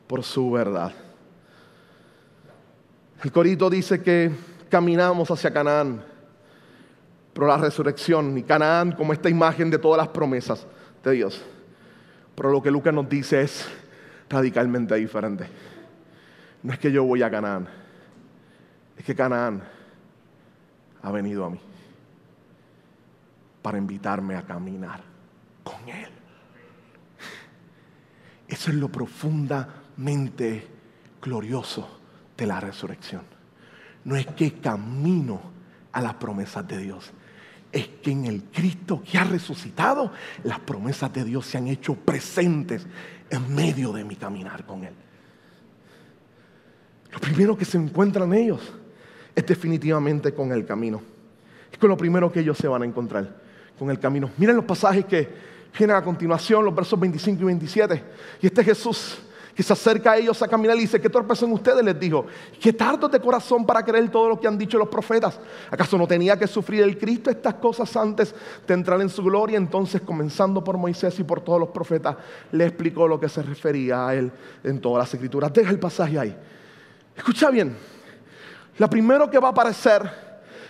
por 0.07 0.25
su 0.25 0.51
verdad. 0.51 0.91
El 3.23 3.31
corito 3.31 3.69
dice 3.69 4.03
que 4.03 4.31
caminamos 4.71 5.31
hacia 5.31 5.53
Canaán, 5.53 6.14
pero 7.35 7.49
la 7.49 7.59
resurrección 7.59 8.39
y 8.39 8.45
Canaán 8.45 8.93
como 8.93 9.13
esta 9.13 9.29
imagen 9.29 9.69
de 9.69 9.79
todas 9.79 9.99
las 9.99 10.09
promesas 10.09 10.67
de 11.03 11.11
Dios. 11.11 11.45
Pero 12.35 12.51
lo 12.51 12.63
que 12.63 12.71
Lucas 12.71 12.95
nos 12.95 13.09
dice 13.09 13.43
es 13.43 13.69
radicalmente 14.31 14.95
diferente. 14.95 15.47
No 16.63 16.73
es 16.73 16.79
que 16.79 16.91
yo 16.91 17.05
voy 17.05 17.23
a 17.23 17.31
Canaán, 17.31 17.69
es 18.97 19.05
que 19.05 19.15
Canaán 19.15 19.63
ha 21.03 21.11
venido 21.11 21.45
a 21.45 21.51
mí 21.51 21.61
para 23.61 23.79
invitarme 23.79 24.37
a 24.37 24.43
caminar 24.43 25.01
con 25.63 25.89
Él. 25.89 26.11
Eso 28.47 28.71
es 28.71 28.77
lo 28.77 28.89
profundamente 28.89 30.69
glorioso 31.21 32.01
de 32.37 32.47
la 32.47 32.61
resurrección. 32.61 33.23
No 34.05 34.17
es 34.17 34.27
que 34.27 34.61
camino 34.61 35.41
a 35.93 36.01
las 36.01 36.15
promesas 36.15 36.67
de 36.69 36.79
Dios. 36.79 37.13
Es 37.75 37.89
que 37.89 38.13
en 38.13 38.27
el 38.27 38.45
Cristo 38.45 39.03
que 39.03 39.19
ha 39.19 39.25
resucitado, 39.25 40.13
las 40.45 40.61
promesas 40.61 41.13
de 41.13 41.25
Dios 41.25 41.45
se 41.45 41.59
han 41.59 41.67
hecho 41.67 41.97
presentes 41.97 42.87
en 43.29 43.53
medio 43.53 43.93
de 43.93 44.05
mi 44.05 44.15
caminar 44.15 44.65
con 44.65 44.85
Él. 44.85 44.95
Lo 47.11 47.19
primero 47.19 47.59
que 47.59 47.65
se 47.65 47.77
encuentran 47.77 48.33
ellos 48.33 48.61
es 49.35 49.45
definitivamente 49.45 50.33
con 50.33 50.53
el 50.53 50.65
camino. 50.65 51.03
Es 51.73 51.77
con 51.77 51.91
lo 51.91 51.97
primero 51.97 52.31
que 52.31 52.39
ellos 52.39 52.57
se 52.57 52.69
van 52.69 52.83
a 52.83 52.85
encontrar, 52.85 53.43
con 53.77 53.91
el 53.91 53.99
camino. 53.99 54.31
Miren 54.37 54.55
los 54.55 54.65
pasajes 54.65 55.05
que 55.07 55.29
vienen 55.77 55.97
a 55.97 56.05
continuación, 56.05 56.65
los 56.65 56.77
versos 56.77 56.99
25 57.01 57.43
y 57.43 57.45
27. 57.45 58.05
Y 58.41 58.47
este 58.47 58.63
Jesús 58.63 59.19
que 59.55 59.63
se 59.63 59.73
acerca 59.73 60.13
a 60.13 60.17
ellos 60.17 60.41
a 60.43 60.49
caminar 60.49 60.77
y 60.77 60.81
dice, 60.81 61.01
¿qué 61.01 61.09
torpes 61.09 61.39
son 61.39 61.53
ustedes? 61.53 61.85
Les 61.85 61.99
dijo, 61.99 62.27
¿qué 62.61 62.73
tardos 62.73 63.11
de 63.11 63.21
corazón 63.21 63.65
para 63.65 63.85
creer 63.85 64.11
todo 64.11 64.29
lo 64.29 64.41
que 64.41 64.49
han 64.49 64.59
dicho 64.59 64.77
los 64.79 64.89
profetas? 64.89 65.39
¿Acaso 65.71 65.97
no 65.97 66.07
tenía 66.07 66.39
que 66.39 66.47
sufrir 66.47 66.83
el 66.83 66.99
Cristo 66.99 67.31
estas 67.31 67.55
cosas 67.55 67.97
antes 67.97 68.35
de 68.67 68.75
entrar 68.75 69.01
en 69.01 69.09
su 69.09 69.23
gloria? 69.23 69.57
Entonces, 69.57 70.01
comenzando 70.01 70.63
por 70.65 70.77
Moisés 70.77 71.19
y 71.21 71.25
por 71.25 71.41
todos 71.41 71.61
los 71.61 71.69
profetas, 71.69 72.17
le 72.53 72.67
explicó 72.67 73.07
lo 73.07 73.21
que 73.21 73.29
se 73.29 73.43
refería 73.43 74.09
a 74.09 74.15
él 74.15 74.33
en 74.65 74.81
todas 74.81 75.05
las 75.05 75.15
escrituras. 75.15 75.53
Deja 75.53 75.71
el 75.71 75.79
pasaje 75.79 76.19
ahí. 76.19 76.37
Escucha 77.17 77.51
bien, 77.51 77.77
la 78.79 78.91
primero 78.91 79.31
que 79.31 79.39
va 79.39 79.49
a 79.49 79.51
aparecer 79.53 80.03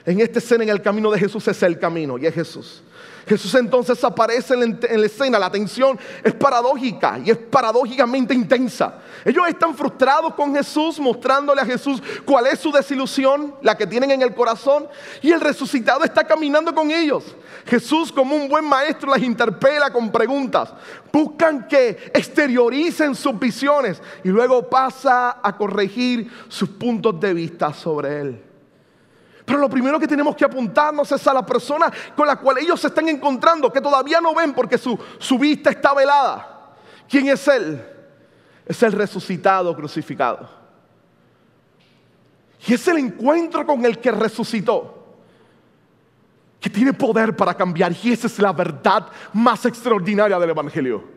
en 0.05 0.21
esta 0.21 0.39
escena 0.39 0.65
en 0.65 0.71
el 0.71 0.83
camino 0.83 1.11
de 1.11 1.19
Jesús 1.19 1.49
es 1.49 1.63
el 1.63 1.79
camino 1.79 2.19
y 2.19 2.27
es 2.27 2.35
Jesús. 2.35 2.83
Jesús 3.27 3.55
entonces 3.55 4.03
aparece 4.05 4.55
en 4.55 5.01
la 5.01 5.07
escena, 5.07 5.39
la 5.39 5.51
tensión 5.51 5.99
es 6.23 6.35
paradójica 6.35 7.19
y 7.25 7.31
es 7.31 7.37
paradójicamente 7.37 8.35
intensa. 8.35 8.99
Ellos 9.25 9.49
están 9.49 9.75
frustrados 9.75 10.35
con 10.35 10.55
Jesús, 10.55 11.01
mostrándole 11.01 11.61
a 11.61 11.67
Jesús 11.67 12.03
cuál 12.25 12.47
es 12.47 12.59
su 12.59 12.71
desilusión, 12.71 13.55
la 13.63 13.77
que 13.77 13.87
tienen 13.87 14.11
en 14.11 14.23
el 14.23 14.35
corazón, 14.35 14.87
y 15.23 15.33
el 15.33 15.41
resucitado 15.41 16.05
está 16.05 16.25
caminando 16.25 16.75
con 16.75 16.91
ellos. 16.91 17.25
Jesús, 17.67 18.13
como 18.13 18.37
un 18.37 18.49
buen 18.49 18.65
maestro, 18.65 19.15
les 19.15 19.23
interpela 19.23 19.91
con 19.91 20.13
preguntas. 20.13 20.73
Buscan 21.13 21.67
que 21.67 22.11
exterioricen 22.13 23.15
sus 23.15 23.39
visiones 23.39 24.03
y 24.23 24.29
luego 24.29 24.69
pasa 24.69 25.39
a 25.43 25.57
corregir 25.57 26.31
sus 26.49 26.69
puntos 26.69 27.19
de 27.21 27.33
vista 27.33 27.73
sobre 27.73 28.21
él. 28.21 28.54
Pero 29.45 29.59
lo 29.59 29.69
primero 29.69 30.01
que 30.01 30.09
tenemos 30.09 30.35
que 30.35 30.45
apuntarnos 30.45 31.11
es 31.13 31.27
a 31.27 31.35
la 31.35 31.45
persona 31.45 31.93
con 32.17 32.27
la 32.27 32.37
cual 32.37 32.59
ellos 32.59 32.81
se 32.81 32.87
están 32.87 33.09
encontrando, 33.09 33.71
que 33.73 33.81
todavía 33.81 34.21
no 34.21 34.35
ven 34.35 34.55
porque 34.55 34.79
su, 34.79 34.99
su 35.19 35.39
vista 35.39 35.71
está 35.71 35.93
velada. 35.93 36.73
¿Quién 37.09 37.29
es 37.29 37.47
Él? 37.49 37.85
Es 38.65 38.83
el 38.83 38.93
resucitado 38.93 39.75
crucificado. 39.77 40.49
Y 42.67 42.73
es 42.73 42.89
el 42.89 42.99
encuentro 42.99 43.67
con 43.67 43.85
el 43.85 43.99
que 43.99 44.11
resucitó 44.11 45.05
que 46.59 46.71
tiene 46.71 46.95
poder 46.95 47.37
para 47.37 47.53
cambiar. 47.53 47.93
Y 48.03 48.13
esa 48.13 48.27
es 48.27 48.39
la 48.39 48.51
verdad 48.51 49.07
más 49.35 49.67
extraordinaria 49.67 50.39
del 50.39 50.49
Evangelio. 50.49 51.14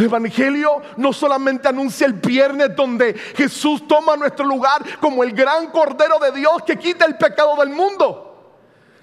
El 0.00 0.06
Evangelio 0.06 0.80
no 0.96 1.12
solamente 1.12 1.68
anuncia 1.68 2.06
el 2.06 2.14
viernes 2.14 2.74
donde 2.74 3.12
Jesús 3.36 3.86
toma 3.86 4.16
nuestro 4.16 4.46
lugar 4.46 4.82
como 4.98 5.22
el 5.22 5.32
gran 5.32 5.66
Cordero 5.70 6.18
de 6.18 6.32
Dios 6.32 6.62
que 6.66 6.78
quita 6.78 7.04
el 7.04 7.18
pecado 7.18 7.54
del 7.56 7.68
mundo. 7.68 8.54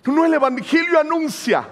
No, 0.05 0.25
el 0.25 0.33
Evangelio 0.33 0.99
anuncia 0.99 1.67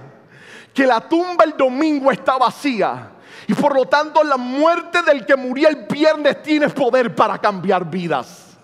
que 0.71 0.85
la 0.85 1.01
tumba 1.01 1.43
el 1.43 1.57
domingo 1.57 2.11
está 2.11 2.37
vacía. 2.37 3.13
Y 3.47 3.55
por 3.55 3.73
lo 3.73 3.85
tanto 3.85 4.23
la 4.23 4.37
muerte 4.37 5.01
del 5.01 5.25
que 5.25 5.35
murió 5.35 5.69
el 5.69 5.87
viernes 5.89 6.43
tiene 6.43 6.69
poder 6.69 7.15
para 7.15 7.39
cambiar 7.39 7.89
vidas. 7.89 8.55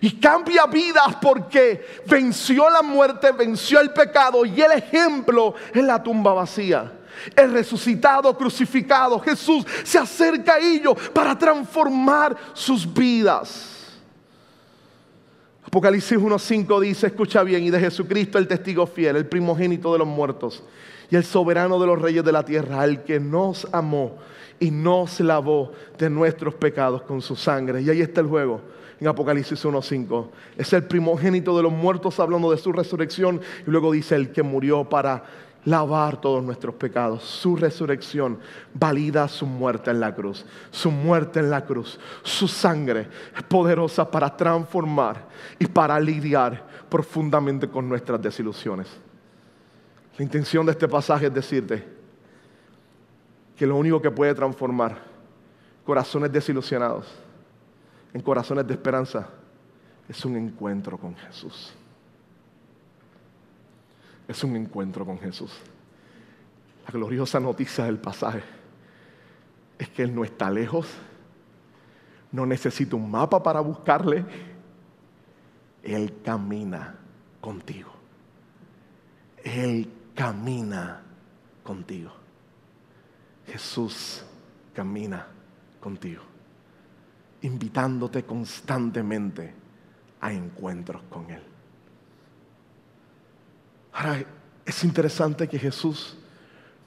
Y 0.00 0.18
cambia 0.18 0.64
vidas 0.64 1.16
porque 1.20 2.00
venció 2.06 2.70
la 2.70 2.80
muerte, 2.80 3.32
venció 3.32 3.80
el 3.80 3.92
pecado 3.92 4.46
y 4.46 4.62
el 4.62 4.72
ejemplo 4.72 5.54
es 5.74 5.84
la 5.84 6.02
tumba 6.02 6.32
vacía 6.32 6.90
el 7.36 7.52
resucitado, 7.52 8.36
crucificado, 8.36 9.18
Jesús 9.20 9.64
se 9.84 9.98
acerca 9.98 10.54
a 10.54 10.58
ellos 10.58 10.94
para 11.12 11.38
transformar 11.38 12.36
sus 12.54 12.92
vidas. 12.92 13.76
Apocalipsis 15.64 16.18
1.5 16.18 16.80
dice, 16.80 17.06
escucha 17.06 17.42
bien, 17.44 17.62
y 17.62 17.70
de 17.70 17.78
Jesucristo 17.78 18.38
el 18.38 18.48
testigo 18.48 18.86
fiel, 18.86 19.16
el 19.16 19.26
primogénito 19.26 19.92
de 19.92 20.00
los 20.00 20.08
muertos 20.08 20.64
y 21.10 21.16
el 21.16 21.24
soberano 21.24 21.78
de 21.78 21.86
los 21.86 22.00
reyes 22.00 22.24
de 22.24 22.32
la 22.32 22.44
tierra, 22.44 22.80
al 22.80 23.04
que 23.04 23.20
nos 23.20 23.68
amó 23.72 24.16
y 24.58 24.70
nos 24.70 25.20
lavó 25.20 25.72
de 25.98 26.10
nuestros 26.10 26.54
pecados 26.54 27.02
con 27.02 27.22
su 27.22 27.36
sangre. 27.36 27.82
Y 27.82 27.90
ahí 27.90 28.00
está 28.00 28.20
el 28.20 28.26
juego 28.26 28.60
en 29.00 29.08
Apocalipsis 29.08 29.64
1.5. 29.64 30.26
Es 30.56 30.72
el 30.72 30.84
primogénito 30.84 31.56
de 31.56 31.62
los 31.62 31.72
muertos 31.72 32.20
hablando 32.20 32.50
de 32.50 32.58
su 32.58 32.72
resurrección 32.72 33.40
y 33.66 33.70
luego 33.70 33.92
dice 33.92 34.14
el 34.14 34.30
que 34.30 34.42
murió 34.42 34.88
para 34.88 35.24
lavar 35.64 36.20
todos 36.20 36.42
nuestros 36.42 36.74
pecados. 36.74 37.22
Su 37.22 37.56
resurrección 37.56 38.38
valida 38.74 39.28
su 39.28 39.46
muerte 39.46 39.90
en 39.90 40.00
la 40.00 40.14
cruz. 40.14 40.44
Su 40.70 40.90
muerte 40.90 41.40
en 41.40 41.50
la 41.50 41.64
cruz. 41.64 41.98
Su 42.22 42.48
sangre 42.48 43.08
es 43.36 43.42
poderosa 43.42 44.10
para 44.10 44.36
transformar 44.36 45.26
y 45.58 45.66
para 45.66 45.98
lidiar 46.00 46.66
profundamente 46.88 47.68
con 47.68 47.88
nuestras 47.88 48.20
desilusiones. 48.20 48.88
La 50.16 50.24
intención 50.24 50.66
de 50.66 50.72
este 50.72 50.88
pasaje 50.88 51.26
es 51.26 51.34
decirte 51.34 51.86
que 53.56 53.66
lo 53.66 53.76
único 53.76 54.00
que 54.00 54.10
puede 54.10 54.34
transformar 54.34 54.98
corazones 55.84 56.32
desilusionados 56.32 57.06
en 58.12 58.20
corazones 58.20 58.66
de 58.66 58.74
esperanza 58.74 59.28
es 60.08 60.24
un 60.24 60.36
encuentro 60.36 60.98
con 60.98 61.14
Jesús 61.14 61.74
es 64.30 64.44
un 64.44 64.54
encuentro 64.54 65.04
con 65.04 65.18
Jesús. 65.18 65.50
La 66.86 66.92
gloriosa 66.92 67.40
noticia 67.40 67.84
del 67.84 67.98
pasaje 67.98 68.42
es 69.76 69.88
que 69.88 70.04
Él 70.04 70.14
no 70.14 70.24
está 70.24 70.48
lejos, 70.50 70.86
no 72.30 72.46
necesita 72.46 72.94
un 72.94 73.10
mapa 73.10 73.42
para 73.42 73.58
buscarle, 73.58 74.24
Él 75.82 76.20
camina 76.24 76.94
contigo. 77.40 77.90
Él 79.42 79.90
camina 80.14 81.02
contigo. 81.64 82.12
Jesús 83.48 84.24
camina 84.72 85.26
contigo, 85.80 86.22
invitándote 87.42 88.22
constantemente 88.24 89.52
a 90.20 90.32
encuentros 90.32 91.02
con 91.10 91.28
Él. 91.30 91.49
Ahora, 93.92 94.24
es 94.64 94.84
interesante 94.84 95.48
que 95.48 95.58
Jesús 95.58 96.16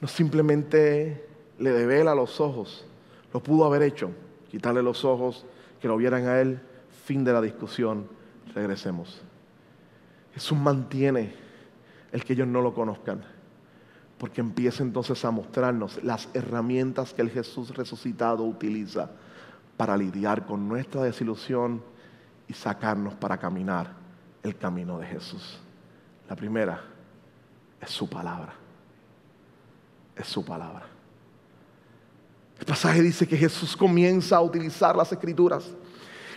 no 0.00 0.08
simplemente 0.08 1.26
le 1.58 1.70
devela 1.70 2.14
los 2.14 2.40
ojos 2.40 2.86
Lo 3.32 3.42
pudo 3.42 3.64
haber 3.64 3.82
hecho, 3.82 4.10
quitarle 4.50 4.82
los 4.82 5.04
ojos, 5.04 5.44
que 5.80 5.88
lo 5.88 5.96
vieran 5.96 6.26
a 6.26 6.40
él, 6.40 6.60
fin 7.04 7.24
de 7.24 7.32
la 7.32 7.40
discusión, 7.40 8.06
regresemos. 8.54 9.22
Jesús 10.32 10.56
mantiene 10.56 11.34
el 12.12 12.24
que 12.24 12.34
ellos 12.34 12.46
no 12.46 12.62
lo 12.62 12.72
conozcan, 12.72 13.24
porque 14.18 14.40
empieza 14.40 14.84
entonces 14.84 15.24
a 15.24 15.32
mostrarnos 15.32 16.02
las 16.04 16.28
herramientas 16.32 17.12
que 17.12 17.22
el 17.22 17.30
Jesús 17.30 17.76
resucitado 17.76 18.44
utiliza 18.44 19.10
para 19.76 19.96
lidiar 19.96 20.46
con 20.46 20.68
nuestra 20.68 21.02
desilusión 21.02 21.82
y 22.46 22.52
sacarnos 22.52 23.14
para 23.14 23.38
caminar 23.38 23.94
el 24.44 24.56
camino 24.56 24.98
de 25.00 25.06
Jesús. 25.06 25.58
La 26.28 26.36
primera 26.36 26.93
es 27.84 27.90
su 27.90 28.08
palabra. 28.08 28.54
Es 30.16 30.26
su 30.26 30.44
palabra. 30.44 30.86
El 32.58 32.66
pasaje 32.66 33.02
dice 33.02 33.26
que 33.26 33.36
Jesús 33.36 33.76
comienza 33.76 34.36
a 34.36 34.40
utilizar 34.40 34.96
las 34.96 35.12
escrituras 35.12 35.64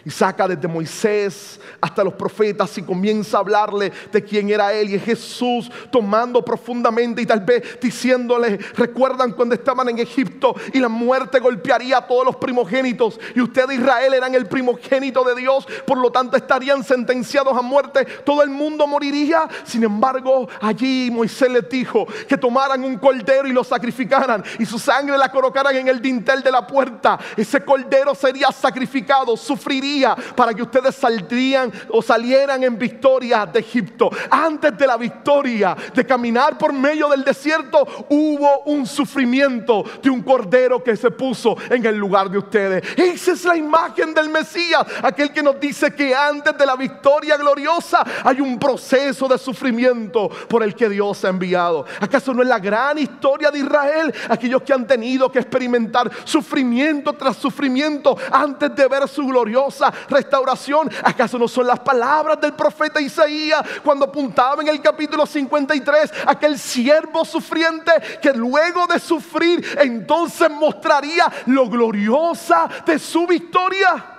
y 0.08 0.10
saca 0.10 0.48
desde 0.48 0.70
Moisés 0.70 1.60
hasta 1.82 2.02
los 2.02 2.14
profetas 2.14 2.78
y 2.78 2.82
comienza 2.82 3.36
a 3.36 3.40
hablarle 3.42 3.92
de 4.10 4.24
quién 4.24 4.50
era 4.50 4.72
Él. 4.72 4.92
Y 4.92 4.96
es 4.96 5.04
Jesús 5.04 5.70
tomando 5.92 6.46
profundamente 6.46 7.24
y 7.24 7.26
tal 7.26 7.42
vez 7.42 7.78
diciéndole, 7.82 8.58
recuerdan 8.78 9.34
cuando 9.34 9.54
estaban 9.54 9.90
en 9.90 10.00
Egipto 10.00 10.56
y 10.72 10.80
la 10.80 10.88
muerte 10.88 11.42
golpearía 11.42 11.98
a 11.98 12.08
todos 12.08 12.24
los 12.24 12.38
primogénitos 12.38 13.20
y 13.36 13.42
ustedes 13.42 13.80
Israel 13.80 14.14
eran 14.14 14.34
el 14.34 14.46
primogénito 14.46 15.26
de 15.26 15.36
Dios, 15.36 15.68
por 15.86 15.98
lo 15.98 16.10
tanto 16.10 16.38
estarían 16.38 16.86
sentenciados 16.86 17.58
a 17.58 17.62
muerte, 17.62 18.06
todo 18.24 18.42
el 18.44 18.50
mundo 18.50 18.88
moriría. 18.88 19.50
Sin 19.66 19.84
embargo, 19.84 20.48
allí 20.62 21.12
Moisés 21.12 21.52
les 21.52 21.68
dijo 21.68 22.08
que 22.30 22.38
tomaran 22.38 22.82
un 22.82 22.98
cordero 22.98 23.46
y 23.46 23.52
lo 23.52 23.66
sacrificaran 23.66 24.42
y 24.58 24.66
su 24.66 24.80
sangre 24.80 25.18
la 25.18 25.30
colocaran 25.30 25.76
en 25.76 25.90
el 25.90 26.02
dintel 26.02 26.42
de 26.42 26.52
la 26.52 26.66
puerta. 26.66 27.20
Ese 27.36 27.60
cordero 27.66 28.16
sería 28.16 28.54
sacrificado, 28.54 29.36
sufriría 29.36 29.97
para 30.36 30.54
que 30.54 30.62
ustedes 30.62 30.96
saldrían 30.96 31.72
o 31.90 32.02
salieran 32.02 32.64
en 32.64 32.78
victoria 32.78 33.46
de 33.46 33.60
Egipto. 33.60 34.10
Antes 34.30 34.78
de 34.78 34.88
la 34.88 34.98
victoria 34.98 35.76
de 35.94 36.06
caminar 36.06 36.58
por 36.58 36.74
medio 36.74 37.10
del 37.10 37.24
desierto, 37.24 38.06
hubo 38.10 38.64
un 38.66 38.86
sufrimiento 38.86 39.84
de 40.02 40.10
un 40.10 40.22
cordero 40.22 40.84
que 40.84 40.96
se 40.96 41.12
puso 41.12 41.58
en 41.70 41.86
el 41.86 41.96
lugar 41.98 42.30
de 42.30 42.38
ustedes. 42.38 42.84
Esa 42.98 43.32
es 43.32 43.46
la 43.46 43.56
imagen 43.56 44.14
del 44.14 44.30
Mesías, 44.30 44.86
aquel 45.02 45.32
que 45.32 45.44
nos 45.44 45.60
dice 45.60 45.94
que 45.94 46.14
antes 46.14 46.58
de 46.58 46.66
la 46.66 46.76
victoria 46.76 47.38
gloriosa 47.38 48.04
hay 48.24 48.42
un 48.42 48.60
proceso 48.60 49.28
de 49.28 49.38
sufrimiento 49.38 50.30
por 50.48 50.64
el 50.64 50.76
que 50.76 50.90
Dios 50.90 51.24
ha 51.26 51.30
enviado. 51.30 51.86
¿Acaso 52.00 52.34
no 52.34 52.42
es 52.42 52.48
la 52.48 52.60
gran 52.60 52.98
historia 52.98 53.52
de 53.52 53.60
Israel? 53.60 54.14
Aquellos 54.30 54.62
que 54.62 54.74
han 54.74 54.86
tenido 54.86 55.32
que 55.32 55.40
experimentar 55.40 56.10
sufrimiento 56.24 57.14
tras 57.14 57.38
sufrimiento 57.38 58.18
antes 58.32 58.76
de 58.76 58.88
ver 58.88 59.08
su 59.08 59.26
gloriosa 59.26 59.87
restauración. 60.10 60.90
¿Acaso 61.04 61.38
no 61.38 61.48
son 61.48 61.68
las 61.68 61.80
palabras 61.80 62.40
del 62.40 62.54
profeta 62.54 63.02
Isaías 63.02 63.62
cuando 63.84 64.06
apuntaba 64.06 64.62
en 64.62 64.70
el 64.70 64.82
capítulo 64.82 65.26
53 65.26 66.14
aquel 66.28 66.58
siervo 66.58 67.26
sufriente 67.26 67.92
que 68.22 68.34
luego 68.34 68.88
de 68.88 69.00
sufrir 69.00 69.66
entonces 69.80 70.50
mostraría 70.50 71.32
lo 71.48 71.70
gloriosa 71.70 72.68
de 72.86 73.00
su 73.00 73.26
victoria? 73.28 74.14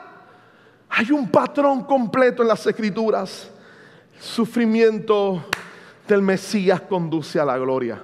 Hay 0.91 1.13
un 1.13 1.31
patrón 1.31 1.85
completo 1.85 2.43
en 2.43 2.49
las 2.49 2.67
escrituras. 2.67 3.51
El 4.17 4.23
sufrimiento 4.23 5.45
del 6.07 6.23
Mesías 6.23 6.81
conduce 6.81 7.39
a 7.39 7.45
la 7.45 7.59
gloria 7.59 8.03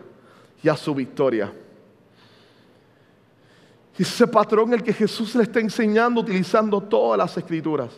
y 0.63 0.69
a 0.69 0.77
su 0.77 0.95
victoria. 0.95 1.53
Ese 3.97 4.27
patrón 4.27 4.73
el 4.73 4.83
que 4.83 4.93
Jesús 4.93 5.35
le 5.35 5.45
está 5.45 5.61
enseñando 5.61 6.21
utilizando 6.21 6.81
todas 6.81 7.19
las 7.19 7.37
escrituras. 7.37 7.91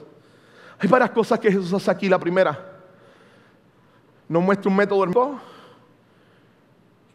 Hay 0.79 0.89
varias 0.89 1.11
cosas 1.11 1.39
que 1.41 1.51
Jesús 1.51 1.73
hace 1.73 1.91
aquí. 1.91 2.09
La 2.09 2.19
primera, 2.19 2.77
nos 4.29 4.43
muestra 4.43 4.71
un 4.71 4.77
método 4.77 5.41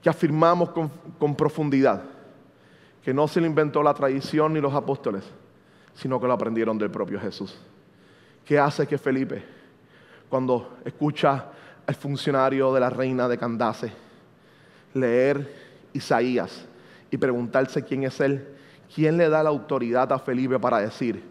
que 0.01 0.09
afirmamos 0.09 0.71
con, 0.71 0.89
con 1.19 1.35
profundidad, 1.35 2.01
que 3.03 3.13
no 3.13 3.27
se 3.27 3.39
lo 3.39 3.45
inventó 3.45 3.83
la 3.83 3.93
tradición 3.93 4.53
ni 4.53 4.59
los 4.59 4.73
apóstoles, 4.73 5.23
sino 5.93 6.19
que 6.19 6.25
lo 6.25 6.33
aprendieron 6.33 6.77
del 6.77 6.89
propio 6.89 7.19
Jesús. 7.19 7.59
¿Qué 8.43 8.57
hace 8.57 8.87
que 8.87 8.97
Felipe, 8.97 9.43
cuando 10.27 10.77
escucha 10.83 11.45
al 11.85 11.95
funcionario 11.95 12.73
de 12.73 12.79
la 12.79 12.89
reina 12.89 13.27
de 13.27 13.37
Candace 13.37 13.93
leer 14.93 15.53
Isaías 15.93 16.65
y 17.11 17.17
preguntarse 17.17 17.83
quién 17.83 18.03
es 18.03 18.19
él, 18.19 18.57
¿Quién 18.93 19.17
le 19.17 19.29
da 19.29 19.41
la 19.43 19.49
autoridad 19.49 20.11
a 20.11 20.19
Felipe 20.19 20.59
para 20.59 20.79
decir, 20.79 21.23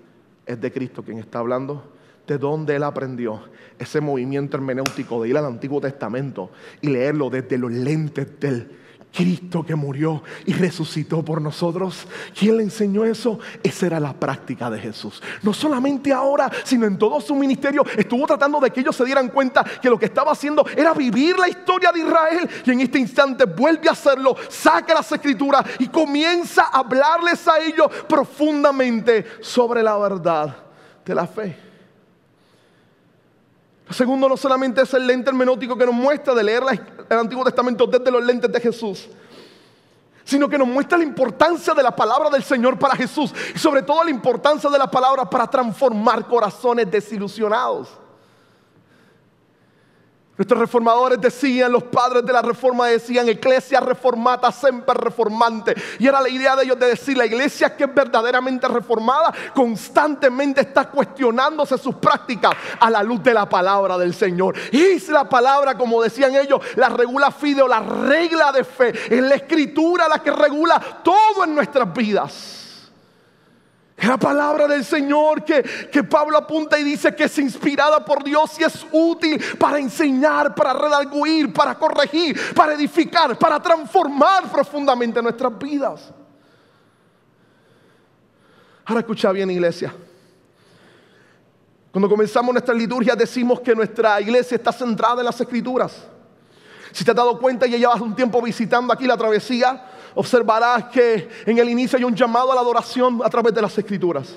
es 0.46 0.60
de 0.60 0.72
Cristo 0.72 1.02
quien 1.02 1.18
está 1.18 1.40
hablando? 1.40 1.92
¿De 2.26 2.38
dónde 2.38 2.76
él 2.76 2.82
aprendió 2.84 3.42
ese 3.78 4.00
movimiento 4.00 4.56
hermenéutico 4.56 5.22
de 5.22 5.28
ir 5.28 5.36
al 5.36 5.46
Antiguo 5.46 5.80
Testamento 5.80 6.50
y 6.80 6.88
leerlo 6.88 7.28
desde 7.28 7.58
los 7.58 7.72
lentes 7.72 8.38
del 8.38 8.70
Cristo 9.12 9.64
que 9.64 9.74
murió 9.74 10.22
y 10.46 10.52
resucitó 10.52 11.24
por 11.24 11.42
nosotros. 11.42 12.06
¿Quién 12.38 12.56
le 12.56 12.62
enseñó 12.62 13.04
eso? 13.04 13.38
Esa 13.62 13.86
era 13.86 14.00
la 14.00 14.12
práctica 14.12 14.70
de 14.70 14.78
Jesús. 14.78 15.22
No 15.42 15.52
solamente 15.52 16.12
ahora, 16.12 16.50
sino 16.64 16.86
en 16.86 16.98
todo 16.98 17.20
su 17.20 17.34
ministerio 17.34 17.84
estuvo 17.96 18.26
tratando 18.26 18.60
de 18.60 18.70
que 18.70 18.80
ellos 18.80 18.96
se 18.96 19.04
dieran 19.04 19.28
cuenta 19.28 19.64
que 19.64 19.90
lo 19.90 19.98
que 19.98 20.06
estaba 20.06 20.32
haciendo 20.32 20.64
era 20.76 20.94
vivir 20.94 21.38
la 21.38 21.48
historia 21.48 21.92
de 21.92 22.00
Israel. 22.00 22.48
Y 22.64 22.70
en 22.70 22.80
este 22.80 22.98
instante 22.98 23.44
vuelve 23.44 23.88
a 23.88 23.92
hacerlo, 23.92 24.36
saca 24.48 24.94
las 24.94 25.10
escrituras 25.10 25.64
y 25.78 25.88
comienza 25.88 26.64
a 26.64 26.80
hablarles 26.80 27.46
a 27.48 27.58
ellos 27.58 27.88
profundamente 28.08 29.24
sobre 29.40 29.82
la 29.82 29.96
verdad 29.98 30.56
de 31.04 31.14
la 31.14 31.26
fe. 31.26 31.69
Segundo, 33.90 34.28
no 34.28 34.36
solamente 34.36 34.82
es 34.82 34.94
el 34.94 35.06
lente 35.06 35.30
hermenótico 35.30 35.76
que 35.76 35.84
nos 35.84 35.94
muestra 35.94 36.34
de 36.34 36.44
leer 36.44 36.62
el 37.08 37.18
Antiguo 37.18 37.44
Testamento 37.44 37.86
desde 37.86 38.10
los 38.10 38.24
lentes 38.24 38.50
de 38.50 38.60
Jesús, 38.60 39.08
sino 40.24 40.48
que 40.48 40.56
nos 40.56 40.68
muestra 40.68 40.96
la 40.96 41.04
importancia 41.04 41.74
de 41.74 41.82
la 41.82 41.94
palabra 41.94 42.30
del 42.30 42.44
Señor 42.44 42.78
para 42.78 42.94
Jesús 42.94 43.34
y 43.54 43.58
sobre 43.58 43.82
todo 43.82 44.04
la 44.04 44.10
importancia 44.10 44.70
de 44.70 44.78
la 44.78 44.88
palabra 44.88 45.28
para 45.28 45.48
transformar 45.48 46.26
corazones 46.28 46.88
desilusionados. 46.88 47.88
Nuestros 50.40 50.58
reformadores 50.58 51.20
decían, 51.20 51.70
los 51.70 51.82
padres 51.82 52.24
de 52.24 52.32
la 52.32 52.40
reforma 52.40 52.86
decían, 52.86 53.28
iglesia 53.28 53.78
reformata, 53.78 54.50
siempre 54.50 54.94
reformante. 54.94 55.74
Y 55.98 56.06
era 56.06 56.18
la 56.18 56.30
idea 56.30 56.56
de 56.56 56.64
ellos 56.64 56.78
de 56.78 56.86
decir, 56.86 57.14
la 57.18 57.26
iglesia 57.26 57.76
que 57.76 57.84
es 57.84 57.94
verdaderamente 57.94 58.66
reformada, 58.66 59.34
constantemente 59.54 60.62
está 60.62 60.88
cuestionándose 60.88 61.76
sus 61.76 61.96
prácticas 61.96 62.52
a 62.80 62.88
la 62.88 63.02
luz 63.02 63.22
de 63.22 63.34
la 63.34 63.46
palabra 63.46 63.98
del 63.98 64.14
Señor. 64.14 64.56
Y 64.72 64.80
es 64.80 65.10
la 65.10 65.28
palabra, 65.28 65.76
como 65.76 66.02
decían 66.02 66.34
ellos, 66.34 66.58
la 66.76 66.88
regula 66.88 67.30
fideo, 67.30 67.68
la 67.68 67.80
regla 67.80 68.50
de 68.50 68.64
fe. 68.64 68.94
Es 69.14 69.20
la 69.20 69.34
escritura 69.34 70.08
la 70.08 70.20
que 70.20 70.30
regula 70.30 70.80
todo 71.04 71.44
en 71.44 71.54
nuestras 71.54 71.92
vidas. 71.92 72.69
La 74.02 74.16
palabra 74.16 74.66
del 74.66 74.84
Señor 74.84 75.44
que, 75.44 75.62
que, 75.62 76.02
Pablo 76.02 76.38
apunta 76.38 76.78
y 76.78 76.82
dice 76.82 77.14
que 77.14 77.24
es 77.24 77.38
inspirada 77.38 78.02
por 78.04 78.24
Dios 78.24 78.58
y 78.58 78.64
es 78.64 78.86
útil 78.92 79.38
para 79.58 79.78
enseñar, 79.78 80.54
para 80.54 80.72
redarguir, 80.72 81.52
para 81.52 81.78
corregir, 81.78 82.54
para 82.54 82.74
edificar, 82.74 83.38
para 83.38 83.60
transformar 83.60 84.50
profundamente 84.50 85.20
nuestras 85.22 85.58
vidas. 85.58 86.12
Ahora 88.86 89.00
escucha 89.00 89.30
bien 89.32 89.50
iglesia. 89.50 89.94
Cuando 91.92 92.08
comenzamos 92.08 92.52
nuestra 92.52 92.74
liturgia 92.74 93.14
decimos 93.14 93.60
que 93.60 93.74
nuestra 93.74 94.20
iglesia 94.20 94.56
está 94.56 94.72
centrada 94.72 95.20
en 95.20 95.26
las 95.26 95.40
escrituras. 95.40 96.06
Si 96.92 97.04
te 97.04 97.10
has 97.10 97.16
dado 97.16 97.38
cuenta 97.38 97.66
y 97.66 97.72
ya 97.72 97.78
llevas 97.78 98.00
un 98.00 98.14
tiempo 98.14 98.40
visitando 98.40 98.92
aquí 98.92 99.06
la 99.06 99.16
travesía, 99.16 99.84
observarás 100.14 100.84
que 100.86 101.28
en 101.46 101.58
el 101.58 101.68
inicio 101.68 101.98
hay 101.98 102.04
un 102.04 102.14
llamado 102.14 102.52
a 102.52 102.54
la 102.54 102.60
adoración 102.60 103.20
a 103.24 103.30
través 103.30 103.54
de 103.54 103.62
las 103.62 103.76
escrituras. 103.76 104.34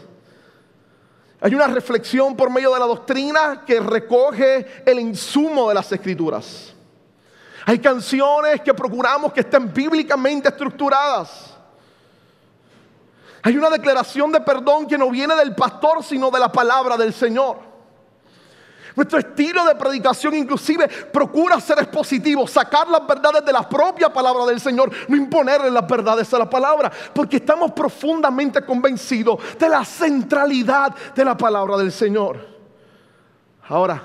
Hay 1.41 1.53
una 1.53 1.67
reflexión 1.67 2.35
por 2.37 2.49
medio 2.49 2.73
de 2.73 2.79
la 2.79 2.85
doctrina 2.85 3.63
que 3.65 3.79
recoge 3.79 4.83
el 4.85 4.99
insumo 4.99 5.67
de 5.67 5.75
las 5.75 5.91
escrituras. 5.91 6.73
Hay 7.65 7.79
canciones 7.79 8.61
que 8.61 8.73
procuramos 8.73 9.33
que 9.33 9.41
estén 9.41 9.73
bíblicamente 9.73 10.49
estructuradas. 10.49 11.53
Hay 13.41 13.57
una 13.57 13.69
declaración 13.69 14.31
de 14.31 14.39
perdón 14.39 14.87
que 14.87 14.97
no 14.97 15.09
viene 15.09 15.35
del 15.35 15.53
pastor, 15.53 16.01
sino 16.01 16.31
de 16.31 16.39
la 16.39 16.49
palabra 16.49 16.95
del 16.95 17.13
Señor. 17.13 17.72
Nuestro 18.95 19.19
estilo 19.19 19.65
de 19.65 19.75
predicación 19.75 20.35
inclusive 20.35 20.87
procura 20.87 21.59
ser 21.59 21.79
expositivo, 21.79 22.47
sacar 22.47 22.87
las 22.87 23.05
verdades 23.07 23.43
de 23.43 23.51
la 23.51 23.67
propia 23.67 24.11
palabra 24.11 24.45
del 24.45 24.59
Señor, 24.59 24.91
no 25.07 25.15
imponerle 25.15 25.71
las 25.71 25.87
verdades 25.87 26.31
a 26.33 26.39
la 26.39 26.49
palabra, 26.49 26.91
porque 27.13 27.37
estamos 27.37 27.71
profundamente 27.71 28.63
convencidos 28.63 29.39
de 29.57 29.69
la 29.69 29.83
centralidad 29.83 30.95
de 31.15 31.25
la 31.25 31.35
palabra 31.35 31.77
del 31.77 31.91
Señor. 31.91 32.47
Ahora, 33.67 34.03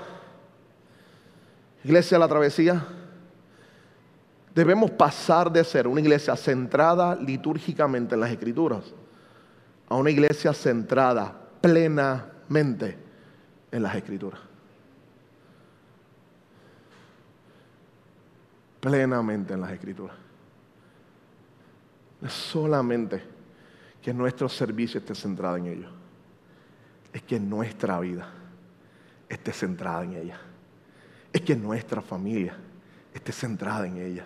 iglesia 1.83 2.17
de 2.17 2.19
la 2.19 2.27
travesía, 2.27 2.85
debemos 4.55 4.91
pasar 4.91 5.51
de 5.51 5.63
ser 5.63 5.87
una 5.87 6.01
iglesia 6.01 6.35
centrada 6.35 7.15
litúrgicamente 7.15 8.15
en 8.15 8.21
las 8.21 8.31
escrituras 8.31 8.83
a 9.87 9.95
una 9.95 10.11
iglesia 10.11 10.53
centrada 10.53 11.33
plenamente 11.61 12.97
en 13.71 13.83
las 13.83 13.95
escrituras. 13.95 14.48
Plenamente 18.79 19.53
en 19.53 19.61
las 19.61 19.71
escrituras. 19.71 20.15
Es 22.21 22.33
solamente 22.33 23.21
que 24.01 24.13
nuestro 24.13 24.47
servicio 24.49 24.99
esté 24.99 25.15
centrado 25.15 25.57
en 25.57 25.65
ello. 25.67 25.89
Es 27.11 27.23
que 27.23 27.39
nuestra 27.39 27.99
vida 27.99 28.29
esté 29.27 29.51
centrada 29.51 30.03
en 30.03 30.13
ella. 30.13 30.39
Es 31.31 31.41
que 31.41 31.55
nuestra 31.55 32.01
familia 32.01 32.55
esté 33.13 33.31
centrada 33.31 33.87
en 33.87 33.97
ella 33.97 34.25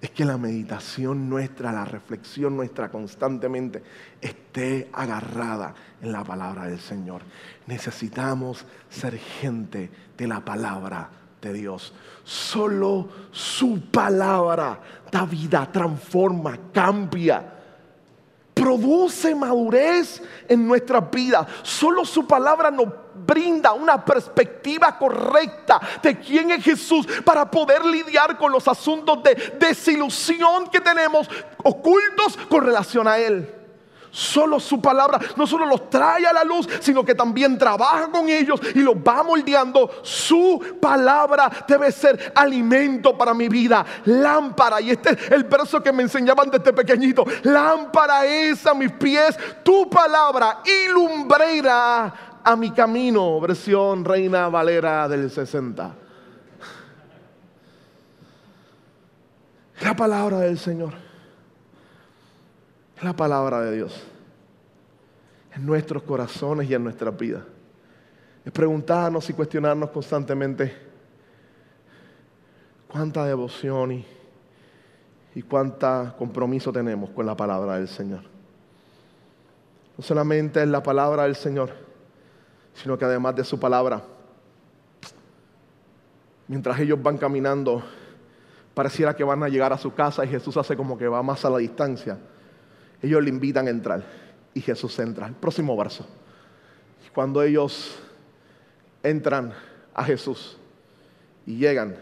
es 0.00 0.10
que 0.10 0.24
la 0.24 0.38
meditación 0.38 1.28
nuestra, 1.28 1.72
la 1.72 1.84
reflexión 1.84 2.56
nuestra 2.56 2.88
constantemente 2.88 3.82
esté 4.20 4.88
agarrada 4.92 5.74
en 6.00 6.12
la 6.12 6.22
palabra 6.22 6.66
del 6.66 6.78
Señor. 6.78 7.22
Necesitamos 7.66 8.64
ser 8.88 9.18
gente 9.18 9.90
de 10.16 10.26
la 10.28 10.44
palabra 10.44 11.10
de 11.40 11.52
Dios. 11.52 11.92
Solo 12.24 13.08
su 13.30 13.80
palabra 13.90 14.80
da 15.10 15.24
vida, 15.24 15.68
transforma, 15.70 16.58
cambia 16.72 17.58
produce 18.58 19.34
madurez 19.34 20.20
en 20.48 20.66
nuestra 20.66 21.00
vida. 21.00 21.46
Solo 21.62 22.04
su 22.04 22.26
palabra 22.26 22.70
nos 22.70 22.88
brinda 23.14 23.72
una 23.72 24.04
perspectiva 24.04 24.98
correcta 24.98 25.80
de 26.02 26.18
quién 26.18 26.50
es 26.50 26.64
Jesús 26.64 27.06
para 27.24 27.48
poder 27.50 27.84
lidiar 27.84 28.36
con 28.36 28.50
los 28.52 28.66
asuntos 28.66 29.22
de 29.22 29.56
desilusión 29.58 30.68
que 30.70 30.80
tenemos 30.80 31.28
ocultos 31.62 32.36
con 32.48 32.64
relación 32.64 33.06
a 33.06 33.18
Él. 33.18 33.57
Solo 34.18 34.58
su 34.58 34.80
palabra 34.80 35.20
no 35.36 35.46
solo 35.46 35.64
los 35.64 35.88
trae 35.88 36.26
a 36.26 36.32
la 36.32 36.42
luz, 36.42 36.68
sino 36.80 37.04
que 37.04 37.14
también 37.14 37.56
trabaja 37.56 38.10
con 38.10 38.28
ellos 38.28 38.60
y 38.74 38.80
los 38.80 38.96
va 38.96 39.22
moldeando. 39.22 39.88
Su 40.02 40.60
palabra 40.80 41.48
debe 41.68 41.92
ser 41.92 42.32
alimento 42.34 43.16
para 43.16 43.32
mi 43.32 43.48
vida, 43.48 43.86
lámpara. 44.06 44.80
Y 44.80 44.90
este 44.90 45.10
es 45.10 45.30
el 45.30 45.44
verso 45.44 45.80
que 45.80 45.92
me 45.92 46.02
enseñaban 46.02 46.50
desde 46.50 46.72
pequeñito. 46.72 47.24
Lámpara 47.44 48.26
es 48.26 48.66
a 48.66 48.74
mis 48.74 48.90
pies 48.90 49.38
tu 49.62 49.88
palabra 49.88 50.62
y 50.64 50.88
lumbrera 50.90 52.40
a 52.42 52.56
mi 52.56 52.72
camino. 52.72 53.38
Versión 53.38 54.04
Reina 54.04 54.48
Valera 54.48 55.06
del 55.06 55.30
60. 55.30 55.94
La 59.82 59.94
palabra 59.94 60.40
del 60.40 60.58
Señor 60.58 61.07
la 63.02 63.14
palabra 63.14 63.60
de 63.62 63.76
Dios 63.76 64.02
en 65.54 65.64
nuestros 65.66 66.02
corazones 66.02 66.68
y 66.68 66.74
en 66.74 66.84
nuestras 66.84 67.16
vidas. 67.16 67.42
Es 68.44 68.52
preguntarnos 68.52 69.28
y 69.28 69.32
cuestionarnos 69.32 69.90
constantemente 69.90 70.74
cuánta 72.88 73.24
devoción 73.24 73.92
y, 73.92 74.06
y 75.34 75.42
cuánta 75.42 76.14
compromiso 76.16 76.72
tenemos 76.72 77.10
con 77.10 77.26
la 77.26 77.36
palabra 77.36 77.76
del 77.76 77.88
Señor. 77.88 78.22
No 79.96 80.04
solamente 80.04 80.62
es 80.62 80.68
la 80.68 80.82
palabra 80.82 81.24
del 81.24 81.36
Señor, 81.36 81.70
sino 82.74 82.96
que 82.96 83.04
además 83.04 83.34
de 83.34 83.44
su 83.44 83.58
palabra, 83.58 84.02
mientras 86.46 86.78
ellos 86.78 87.02
van 87.02 87.18
caminando, 87.18 87.82
pareciera 88.74 89.14
que 89.14 89.24
van 89.24 89.42
a 89.42 89.48
llegar 89.48 89.72
a 89.72 89.78
su 89.78 89.92
casa 89.92 90.24
y 90.24 90.28
Jesús 90.28 90.56
hace 90.56 90.76
como 90.76 90.96
que 90.96 91.08
va 91.08 91.22
más 91.22 91.44
a 91.44 91.50
la 91.50 91.58
distancia 91.58 92.18
ellos 93.02 93.22
le 93.22 93.30
invitan 93.30 93.66
a 93.66 93.70
entrar 93.70 94.04
y 94.54 94.60
Jesús 94.60 94.98
entra. 94.98 95.26
El 95.26 95.34
próximo 95.34 95.76
verso. 95.76 96.06
Cuando 97.14 97.42
ellos 97.42 97.98
entran 99.02 99.52
a 99.94 100.04
Jesús 100.04 100.56
y 101.46 101.56
llegan, 101.56 101.96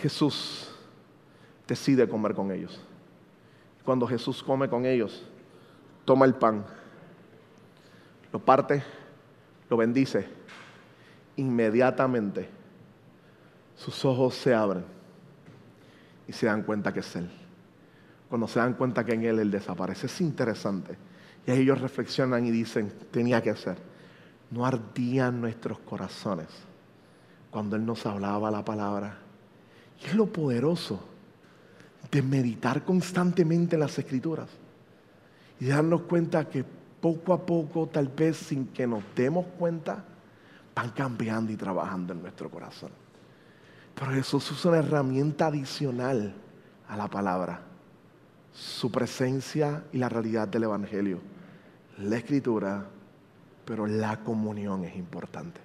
Jesús 0.00 0.70
decide 1.66 2.08
comer 2.08 2.34
con 2.34 2.50
ellos. 2.50 2.80
Cuando 3.84 4.06
Jesús 4.06 4.42
come 4.42 4.68
con 4.68 4.86
ellos, 4.86 5.24
toma 6.04 6.26
el 6.26 6.34
pan, 6.34 6.64
lo 8.32 8.38
parte, 8.38 8.82
lo 9.68 9.76
bendice. 9.76 10.28
Inmediatamente 11.36 12.48
sus 13.76 14.04
ojos 14.04 14.34
se 14.34 14.54
abren 14.54 14.84
y 16.26 16.32
se 16.32 16.46
dan 16.46 16.62
cuenta 16.62 16.92
que 16.92 17.00
es 17.00 17.16
Él 17.16 17.30
cuando 18.28 18.46
se 18.46 18.58
dan 18.58 18.74
cuenta 18.74 19.04
que 19.04 19.14
en 19.14 19.24
Él 19.24 19.38
Él 19.38 19.50
desaparece. 19.50 20.06
Es 20.06 20.20
interesante. 20.20 20.96
Y 21.46 21.50
ahí 21.50 21.60
ellos 21.60 21.80
reflexionan 21.80 22.44
y 22.44 22.50
dicen, 22.50 22.92
tenía 23.10 23.42
que 23.42 23.56
ser. 23.56 23.78
No 24.50 24.66
ardían 24.66 25.40
nuestros 25.40 25.78
corazones 25.80 26.48
cuando 27.50 27.76
Él 27.76 27.86
nos 27.86 28.04
hablaba 28.04 28.50
la 28.50 28.64
palabra. 28.64 29.18
Y 30.02 30.06
es 30.06 30.14
lo 30.14 30.26
poderoso 30.26 31.00
de 32.10 32.22
meditar 32.22 32.84
constantemente 32.84 33.76
en 33.76 33.80
las 33.80 33.98
escrituras 33.98 34.48
y 35.60 35.66
darnos 35.66 36.02
cuenta 36.02 36.48
que 36.48 36.64
poco 37.00 37.32
a 37.32 37.44
poco, 37.44 37.86
tal 37.86 38.08
vez 38.08 38.36
sin 38.36 38.68
que 38.68 38.86
nos 38.86 39.02
demos 39.14 39.46
cuenta, 39.58 40.04
van 40.74 40.90
cambiando 40.90 41.52
y 41.52 41.56
trabajando 41.56 42.12
en 42.12 42.22
nuestro 42.22 42.50
corazón. 42.50 42.90
Pero 43.94 44.12
Jesús 44.12 44.50
usa 44.52 44.70
una 44.70 44.80
herramienta 44.80 45.46
adicional 45.46 46.34
a 46.88 46.96
la 46.96 47.08
palabra 47.08 47.67
su 48.58 48.90
presencia 48.90 49.84
y 49.92 49.98
la 49.98 50.08
realidad 50.08 50.48
del 50.48 50.64
Evangelio. 50.64 51.20
La 51.98 52.16
escritura, 52.16 52.86
pero 53.64 53.86
la 53.86 54.18
comunión 54.18 54.84
es 54.84 54.96
importante. 54.96 55.60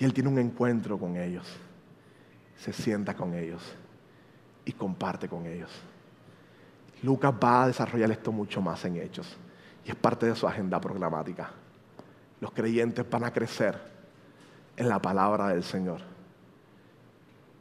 Y 0.00 0.04
él 0.04 0.12
tiene 0.12 0.28
un 0.28 0.38
encuentro 0.38 0.98
con 0.98 1.16
ellos, 1.16 1.46
se 2.56 2.72
sienta 2.72 3.14
con 3.14 3.34
ellos 3.34 3.62
y 4.64 4.72
comparte 4.72 5.28
con 5.28 5.46
ellos. 5.46 5.70
Lucas 7.02 7.32
va 7.32 7.64
a 7.64 7.66
desarrollar 7.68 8.10
esto 8.10 8.32
mucho 8.32 8.60
más 8.60 8.84
en 8.84 8.96
hechos 8.96 9.36
y 9.84 9.90
es 9.90 9.96
parte 9.96 10.26
de 10.26 10.34
su 10.34 10.48
agenda 10.48 10.80
programática. 10.80 11.50
Los 12.40 12.50
creyentes 12.50 13.08
van 13.08 13.24
a 13.24 13.32
crecer 13.32 13.78
en 14.76 14.88
la 14.88 15.00
palabra 15.00 15.48
del 15.48 15.62
Señor 15.62 16.00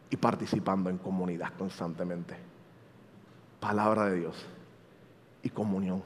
y 0.09 0.17
participando 0.17 0.89
en 0.89 0.97
comunidad 0.97 1.53
constantemente 1.55 2.50
palabra 3.61 4.07
de 4.07 4.19
Dios 4.19 4.35
y 5.43 5.49
comunión 5.49 6.03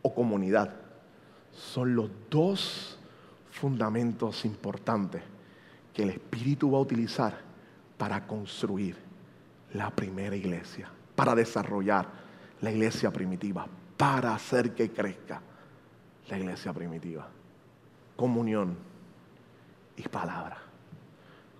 o 0.00 0.14
comunidad 0.14 0.72
son 1.52 1.96
los 1.96 2.10
dos 2.30 2.98
fundamentos 3.50 4.44
importantes 4.44 5.22
que 5.92 6.04
el 6.04 6.10
Espíritu 6.10 6.70
va 6.70 6.78
a 6.78 6.82
utilizar 6.82 7.38
para 7.98 8.26
construir 8.26 8.96
la 9.72 9.90
primera 9.90 10.36
iglesia, 10.36 10.88
para 11.14 11.34
desarrollar 11.34 12.06
la 12.60 12.70
iglesia 12.70 13.10
primitiva, 13.10 13.66
para 13.96 14.34
hacer 14.34 14.74
que 14.74 14.90
crezca 14.90 15.40
la 16.28 16.38
iglesia 16.38 16.72
primitiva. 16.72 17.26
Comunión 18.14 18.76
y 19.96 20.02
palabra. 20.02 20.58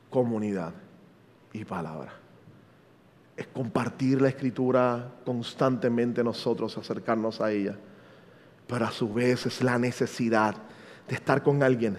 Comunidad 0.09 0.73
y 1.53 1.65
palabra 1.65 2.26
es 3.37 3.47
compartir 3.49 4.21
la 4.21 4.29
escritura 4.29 5.13
constantemente 5.25 6.25
nosotros, 6.25 6.77
acercarnos 6.79 7.41
a 7.41 7.53
ella. 7.53 7.77
Pero 8.67 8.87
a 8.87 8.91
su 8.91 9.13
vez 9.13 9.47
es 9.47 9.63
la 9.63 9.79
necesidad 9.79 10.55
de 11.07 11.15
estar 11.15 11.43
con 11.43 11.63
alguien 11.63 11.99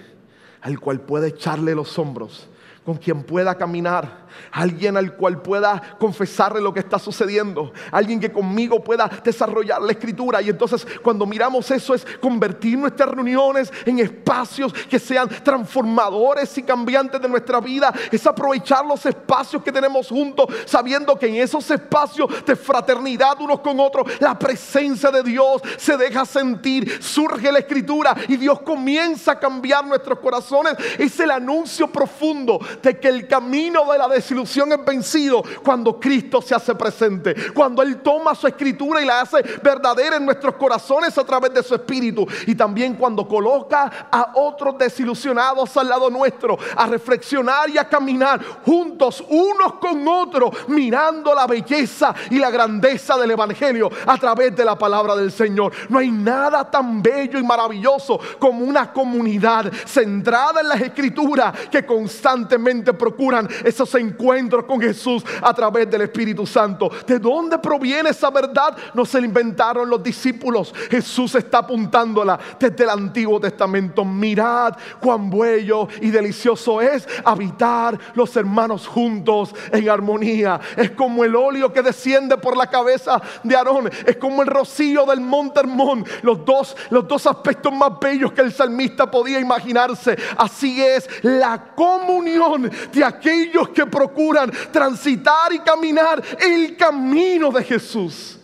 al 0.61 0.79
cual 0.79 0.99
puede 1.01 1.29
echarle 1.29 1.75
los 1.75 1.97
hombros 1.97 2.49
con 2.83 2.95
quien 2.95 3.23
pueda 3.23 3.55
caminar, 3.55 4.26
alguien 4.51 4.97
al 4.97 5.15
cual 5.15 5.41
pueda 5.41 5.97
confesarle 5.99 6.61
lo 6.61 6.73
que 6.73 6.79
está 6.79 6.99
sucediendo, 6.99 7.71
alguien 7.91 8.19
que 8.19 8.31
conmigo 8.31 8.83
pueda 8.83 9.09
desarrollar 9.23 9.81
la 9.81 9.91
escritura. 9.91 10.41
Y 10.41 10.49
entonces 10.49 10.85
cuando 11.01 11.25
miramos 11.25 11.69
eso 11.71 11.93
es 11.93 12.05
convertir 12.21 12.77
nuestras 12.77 13.09
reuniones 13.09 13.71
en 13.85 13.99
espacios 13.99 14.73
que 14.73 14.99
sean 14.99 15.29
transformadores 15.43 16.57
y 16.57 16.63
cambiantes 16.63 17.21
de 17.21 17.29
nuestra 17.29 17.59
vida, 17.59 17.93
es 18.11 18.25
aprovechar 18.25 18.85
los 18.85 19.05
espacios 19.05 19.63
que 19.63 19.71
tenemos 19.71 20.07
juntos, 20.07 20.47
sabiendo 20.65 21.17
que 21.17 21.27
en 21.27 21.35
esos 21.35 21.69
espacios 21.69 22.29
de 22.45 22.55
fraternidad 22.55 23.39
unos 23.39 23.59
con 23.59 23.79
otros, 23.79 24.07
la 24.19 24.37
presencia 24.37 25.11
de 25.11 25.23
Dios 25.23 25.61
se 25.77 25.97
deja 25.97 26.25
sentir, 26.25 27.01
surge 27.01 27.51
la 27.51 27.59
escritura 27.59 28.15
y 28.27 28.37
Dios 28.37 28.61
comienza 28.61 29.33
a 29.33 29.39
cambiar 29.39 29.85
nuestros 29.85 30.19
corazones. 30.19 30.73
Es 30.97 31.19
el 31.19 31.31
anuncio 31.31 31.87
profundo 31.87 32.59
de 32.81 32.99
que 32.99 33.07
el 33.07 33.27
camino 33.27 33.91
de 33.91 33.97
la 33.97 34.07
desilusión 34.17 34.71
es 34.71 34.83
vencido 34.83 35.43
cuando 35.63 35.99
Cristo 35.99 36.41
se 36.41 36.55
hace 36.55 36.75
presente, 36.75 37.35
cuando 37.53 37.81
Él 37.81 38.01
toma 38.01 38.35
su 38.35 38.47
escritura 38.47 39.01
y 39.01 39.05
la 39.05 39.21
hace 39.21 39.41
verdadera 39.63 40.17
en 40.17 40.25
nuestros 40.25 40.55
corazones 40.55 41.17
a 41.17 41.23
través 41.23 41.53
de 41.53 41.63
su 41.63 41.75
espíritu 41.75 42.27
y 42.45 42.55
también 42.55 42.95
cuando 42.95 43.27
coloca 43.27 44.07
a 44.11 44.31
otros 44.35 44.77
desilusionados 44.77 45.75
al 45.77 45.89
lado 45.89 46.09
nuestro 46.09 46.57
a 46.75 46.87
reflexionar 46.87 47.69
y 47.69 47.77
a 47.77 47.87
caminar 47.87 48.43
juntos 48.65 49.23
unos 49.29 49.73
con 49.73 50.07
otros 50.07 50.51
mirando 50.67 51.33
la 51.33 51.45
belleza 51.47 52.13
y 52.29 52.39
la 52.39 52.49
grandeza 52.49 53.17
del 53.17 53.31
Evangelio 53.31 53.89
a 54.05 54.17
través 54.17 54.55
de 54.55 54.65
la 54.65 54.77
palabra 54.77 55.15
del 55.15 55.31
Señor. 55.31 55.71
No 55.89 55.99
hay 55.99 56.11
nada 56.11 56.69
tan 56.69 57.01
bello 57.01 57.39
y 57.39 57.43
maravilloso 57.43 58.19
como 58.39 58.65
una 58.65 58.91
comunidad 58.91 59.71
centrada 59.85 60.61
en 60.61 60.69
las 60.69 60.81
escrituras 60.81 61.53
que 61.69 61.85
constantemente 61.85 62.93
procuran 62.93 63.47
esos 63.63 63.93
encuentros 63.95 64.06
con 64.15 64.79
Jesús 64.81 65.23
a 65.41 65.53
través 65.53 65.89
del 65.89 66.01
Espíritu 66.01 66.45
Santo. 66.45 66.89
¿De 67.05 67.19
dónde 67.19 67.57
proviene 67.57 68.09
esa 68.09 68.29
verdad? 68.29 68.75
No 68.93 69.05
se 69.05 69.19
la 69.19 69.27
inventaron 69.27 69.89
los 69.89 70.01
discípulos. 70.01 70.73
Jesús 70.89 71.35
está 71.35 71.59
apuntándola 71.59 72.39
desde 72.59 72.83
el 72.83 72.89
Antiguo 72.89 73.39
Testamento. 73.39 74.05
Mirad 74.05 74.75
cuán 74.99 75.29
bello 75.29 75.87
y 76.01 76.09
delicioso 76.09 76.81
es 76.81 77.07
habitar 77.23 77.97
los 78.13 78.35
hermanos 78.35 78.87
juntos 78.87 79.53
en 79.71 79.89
armonía. 79.89 80.59
Es 80.75 80.91
como 80.91 81.23
el 81.23 81.35
óleo 81.35 81.71
que 81.71 81.81
desciende 81.81 82.37
por 82.37 82.55
la 82.55 82.67
cabeza 82.67 83.21
de 83.43 83.55
Aarón. 83.55 83.89
Es 84.05 84.17
como 84.17 84.41
el 84.41 84.47
rocío 84.47 85.05
del 85.05 85.21
monte 85.21 85.59
Hermón. 85.59 86.05
Los 86.21 86.45
dos, 86.45 86.75
los 86.89 87.07
dos 87.07 87.25
aspectos 87.25 87.73
más 87.73 87.99
bellos 87.99 88.31
que 88.31 88.41
el 88.41 88.53
salmista 88.53 89.09
podía 89.09 89.39
imaginarse. 89.39 90.17
Así 90.37 90.81
es 90.81 91.09
la 91.23 91.73
comunión 91.75 92.69
de 92.91 93.03
aquellos 93.03 93.69
que 93.69 93.85
procuran 93.97 94.51
transitar 94.71 95.51
y 95.51 95.59
caminar 95.59 96.23
el 96.39 96.77
camino 96.77 97.51
de 97.51 97.63
Jesús. 97.63 98.39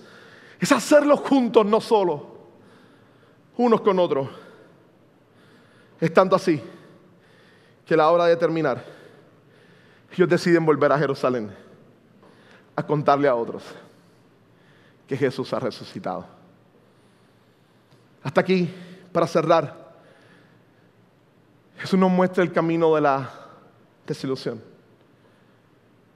Es 0.60 0.72
hacerlo 0.72 1.18
juntos, 1.18 1.66
no 1.66 1.80
solo, 1.80 2.38
unos 3.58 3.82
con 3.82 3.99
otros. 3.99 4.30
Es 5.99 6.14
tanto 6.14 6.36
así 6.36 6.62
que 7.86 7.93
a 7.93 7.97
la 7.97 8.10
hora 8.10 8.26
de 8.26 8.36
terminar, 8.36 8.84
ellos 10.12 10.30
deciden 10.30 10.66
volver 10.66 10.91
a 10.91 10.97
Jerusalén 10.97 11.51
a 12.76 12.84
contarle 12.84 13.28
a 13.28 13.36
otros 13.36 13.64
que 15.08 15.18
Jesús 15.18 15.54
ha 15.54 15.60
resucitado. 15.60 16.26
Hasta 18.24 18.41
aquí, 18.41 18.74
para 19.12 19.28
cerrar, 19.28 19.84
Jesús 21.78 21.99
nos 21.99 22.10
muestra 22.10 22.43
el 22.43 22.51
camino 22.51 22.95
de 22.95 23.01
la 23.01 23.30
desilusión, 24.08 24.62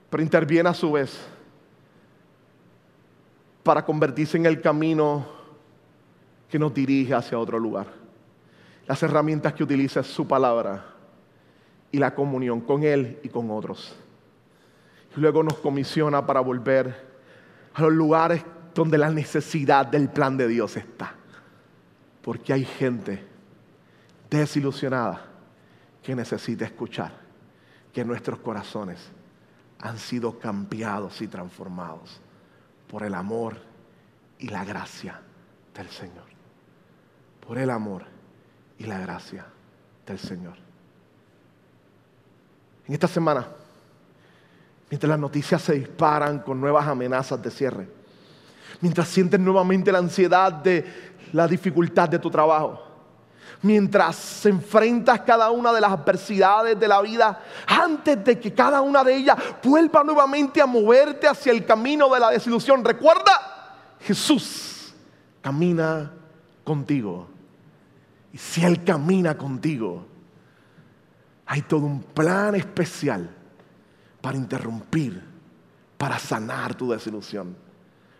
pero 0.09 0.23
interviene 0.23 0.69
a 0.69 0.73
su 0.73 0.91
vez 0.91 1.17
para 3.63 3.83
convertirse 3.83 4.37
en 4.37 4.45
el 4.45 4.61
camino 4.61 5.25
que 6.49 6.57
nos 6.57 6.73
dirige 6.73 7.13
hacia 7.13 7.37
otro 7.37 7.59
lugar. 7.59 7.87
Las 8.87 9.03
herramientas 9.03 9.53
que 9.53 9.63
utiliza 9.63 9.99
es 9.99 10.07
su 10.07 10.25
palabra 10.25 10.85
y 11.91 11.97
la 11.97 12.15
comunión 12.15 12.61
con 12.61 12.83
Él 12.83 13.19
y 13.23 13.29
con 13.29 13.51
otros. 13.51 13.95
Y 15.15 15.19
luego 15.19 15.43
nos 15.43 15.57
comisiona 15.57 16.25
para 16.25 16.39
volver 16.39 16.95
a 17.73 17.81
los 17.81 17.91
lugares 17.91 18.43
donde 18.73 18.97
la 18.97 19.09
necesidad 19.09 19.85
del 19.85 20.09
plan 20.09 20.37
de 20.37 20.47
Dios 20.47 20.77
está. 20.77 21.15
Porque 22.21 22.53
hay 22.53 22.63
gente 22.63 23.21
desilusionada 24.29 25.25
que 26.01 26.15
necesita 26.15 26.63
escuchar 26.63 27.11
que 27.91 28.05
nuestros 28.05 28.39
corazones 28.39 29.11
han 29.79 29.97
sido 29.97 30.39
cambiados 30.39 31.21
y 31.21 31.27
transformados 31.27 32.19
por 32.89 33.03
el 33.03 33.13
amor 33.13 33.57
y 34.39 34.49
la 34.49 34.63
gracia 34.65 35.19
del 35.75 35.89
Señor. 35.89 36.25
Por 37.45 37.57
el 37.57 37.69
amor 37.69 38.03
y 38.77 38.85
la 38.85 38.99
gracia 38.99 39.45
del 40.05 40.19
Señor. 40.19 40.55
En 42.87 42.93
esta 42.93 43.07
semana, 43.07 43.47
mientras 44.89 45.09
las 45.09 45.19
noticias 45.19 45.61
se 45.61 45.73
disparan 45.73 46.39
con 46.39 46.59
nuevas 46.59 46.87
amenazas 46.87 47.41
de 47.41 47.51
cierre, 47.51 47.87
mientras 48.81 49.07
sientes 49.07 49.39
nuevamente 49.39 49.91
la 49.91 49.99
ansiedad 49.99 50.51
de 50.51 50.85
la 51.33 51.47
dificultad 51.47 52.07
de 52.09 52.19
tu 52.19 52.29
trabajo, 52.29 52.86
mientras 53.61 54.45
enfrentas 54.45 55.21
cada 55.21 55.49
una 55.51 55.73
de 55.73 55.81
las 55.81 55.91
adversidades 55.91 56.79
de 56.79 56.87
la 56.87 57.01
vida, 57.01 57.43
antes 57.67 58.23
de 58.23 58.39
que 58.39 58.53
cada 58.53 58.81
una 58.81 59.03
de 59.03 59.15
ellas 59.15 59.37
vuelva 59.63 60.03
nuevamente 60.03 60.61
a 60.61 60.65
moverte 60.65 61.27
hacia 61.27 61.51
el 61.51 61.65
camino 61.65 62.09
de 62.09 62.19
la 62.19 62.29
desilusión. 62.29 62.83
Recuerda, 62.83 63.75
Jesús 64.01 64.93
camina 65.41 66.11
contigo. 66.63 67.27
Y 68.33 68.37
si 68.37 68.63
Él 68.63 68.83
camina 68.83 69.37
contigo, 69.37 70.05
hay 71.45 71.61
todo 71.61 71.85
un 71.85 72.01
plan 72.01 72.55
especial 72.55 73.29
para 74.21 74.37
interrumpir, 74.37 75.23
para 75.97 76.19
sanar 76.19 76.75
tu 76.75 76.91
desilusión, 76.91 77.55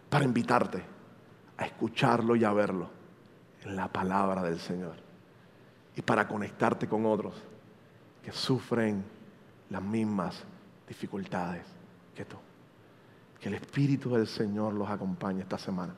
para 0.09 0.23
invitarte 0.23 0.83
a 1.57 1.65
escucharlo 1.65 2.35
y 2.35 2.45
a 2.45 2.53
verlo 2.53 2.89
en 3.63 3.75
la 3.75 3.88
palabra 3.89 4.41
del 4.43 4.59
Señor 4.59 5.06
y 5.97 6.01
para 6.03 6.27
conectarte 6.27 6.87
con 6.87 7.07
otros 7.07 7.33
que 8.23 8.31
sufren 8.31 9.03
las 9.71 9.81
mismas 9.81 10.43
dificultades 10.87 11.65
que 12.15 12.23
tú. 12.23 12.37
Que 13.41 13.49
el 13.49 13.55
Espíritu 13.55 14.13
del 14.13 14.27
Señor 14.27 14.73
los 14.73 14.87
acompañe 14.87 15.41
esta 15.41 15.57
semana 15.57 15.95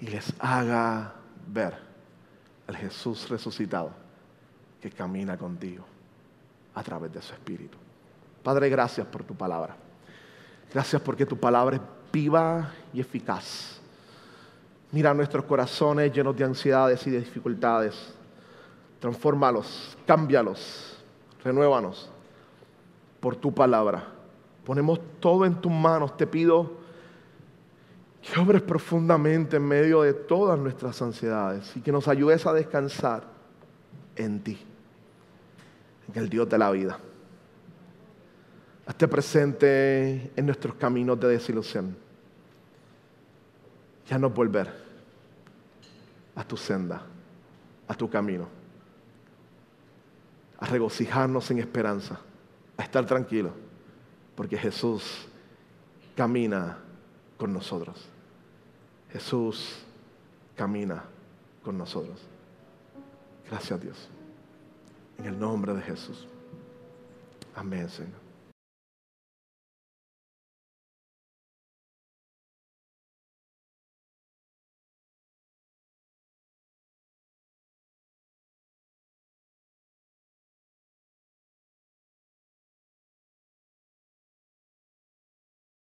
y 0.00 0.06
les 0.06 0.32
haga 0.38 1.12
ver 1.48 1.76
al 2.68 2.76
Jesús 2.76 3.28
resucitado 3.28 3.90
que 4.80 4.92
camina 4.92 5.36
contigo 5.36 5.84
a 6.76 6.82
través 6.84 7.12
de 7.12 7.20
su 7.20 7.32
Espíritu. 7.32 7.76
Padre, 8.44 8.68
gracias 8.68 9.08
por 9.08 9.24
tu 9.24 9.34
palabra. 9.34 9.74
Gracias 10.72 11.02
porque 11.02 11.26
tu 11.26 11.36
palabra 11.36 11.76
es 11.76 11.82
viva 12.12 12.72
y 12.94 13.00
eficaz. 13.00 13.80
Mira 14.92 15.12
nuestros 15.12 15.44
corazones 15.46 16.12
llenos 16.12 16.36
de 16.36 16.44
ansiedades 16.44 17.04
y 17.08 17.10
de 17.10 17.18
dificultades 17.18 18.14
Transfórmalos, 19.00 19.96
cámbialos, 20.06 20.98
renuévanos 21.44 22.10
por 23.20 23.36
tu 23.36 23.54
palabra. 23.54 24.04
Ponemos 24.64 25.00
todo 25.20 25.44
en 25.44 25.54
tus 25.60 25.70
manos. 25.70 26.16
Te 26.16 26.26
pido 26.26 26.78
que 28.20 28.40
obres 28.40 28.60
profundamente 28.62 29.56
en 29.56 29.66
medio 29.66 30.02
de 30.02 30.14
todas 30.14 30.58
nuestras 30.58 31.00
ansiedades 31.00 31.76
y 31.76 31.80
que 31.80 31.92
nos 31.92 32.08
ayudes 32.08 32.44
a 32.46 32.52
descansar 32.52 33.24
en 34.16 34.42
ti, 34.42 34.58
en 36.12 36.20
el 36.20 36.28
Dios 36.28 36.48
de 36.48 36.58
la 36.58 36.70
vida. 36.72 36.98
Hazte 38.84 39.06
presente 39.06 40.32
en 40.34 40.46
nuestros 40.46 40.74
caminos 40.74 41.20
de 41.20 41.28
desilusión. 41.28 41.96
Ya 44.08 44.18
no 44.18 44.30
volver 44.30 44.72
a 46.34 46.42
tu 46.42 46.56
senda, 46.56 47.02
a 47.86 47.94
tu 47.94 48.08
camino 48.08 48.57
a 50.58 50.66
regocijarnos 50.66 51.50
en 51.50 51.58
esperanza, 51.58 52.20
a 52.76 52.82
estar 52.82 53.06
tranquilos, 53.06 53.52
porque 54.34 54.58
Jesús 54.58 55.28
camina 56.16 56.78
con 57.36 57.52
nosotros. 57.52 58.08
Jesús 59.12 59.78
camina 60.56 61.04
con 61.62 61.78
nosotros. 61.78 62.20
Gracias 63.48 63.72
a 63.72 63.82
Dios. 63.82 64.08
En 65.18 65.26
el 65.26 65.38
nombre 65.38 65.72
de 65.74 65.82
Jesús. 65.82 66.26
Amén, 67.54 67.88
Señor. 67.88 68.27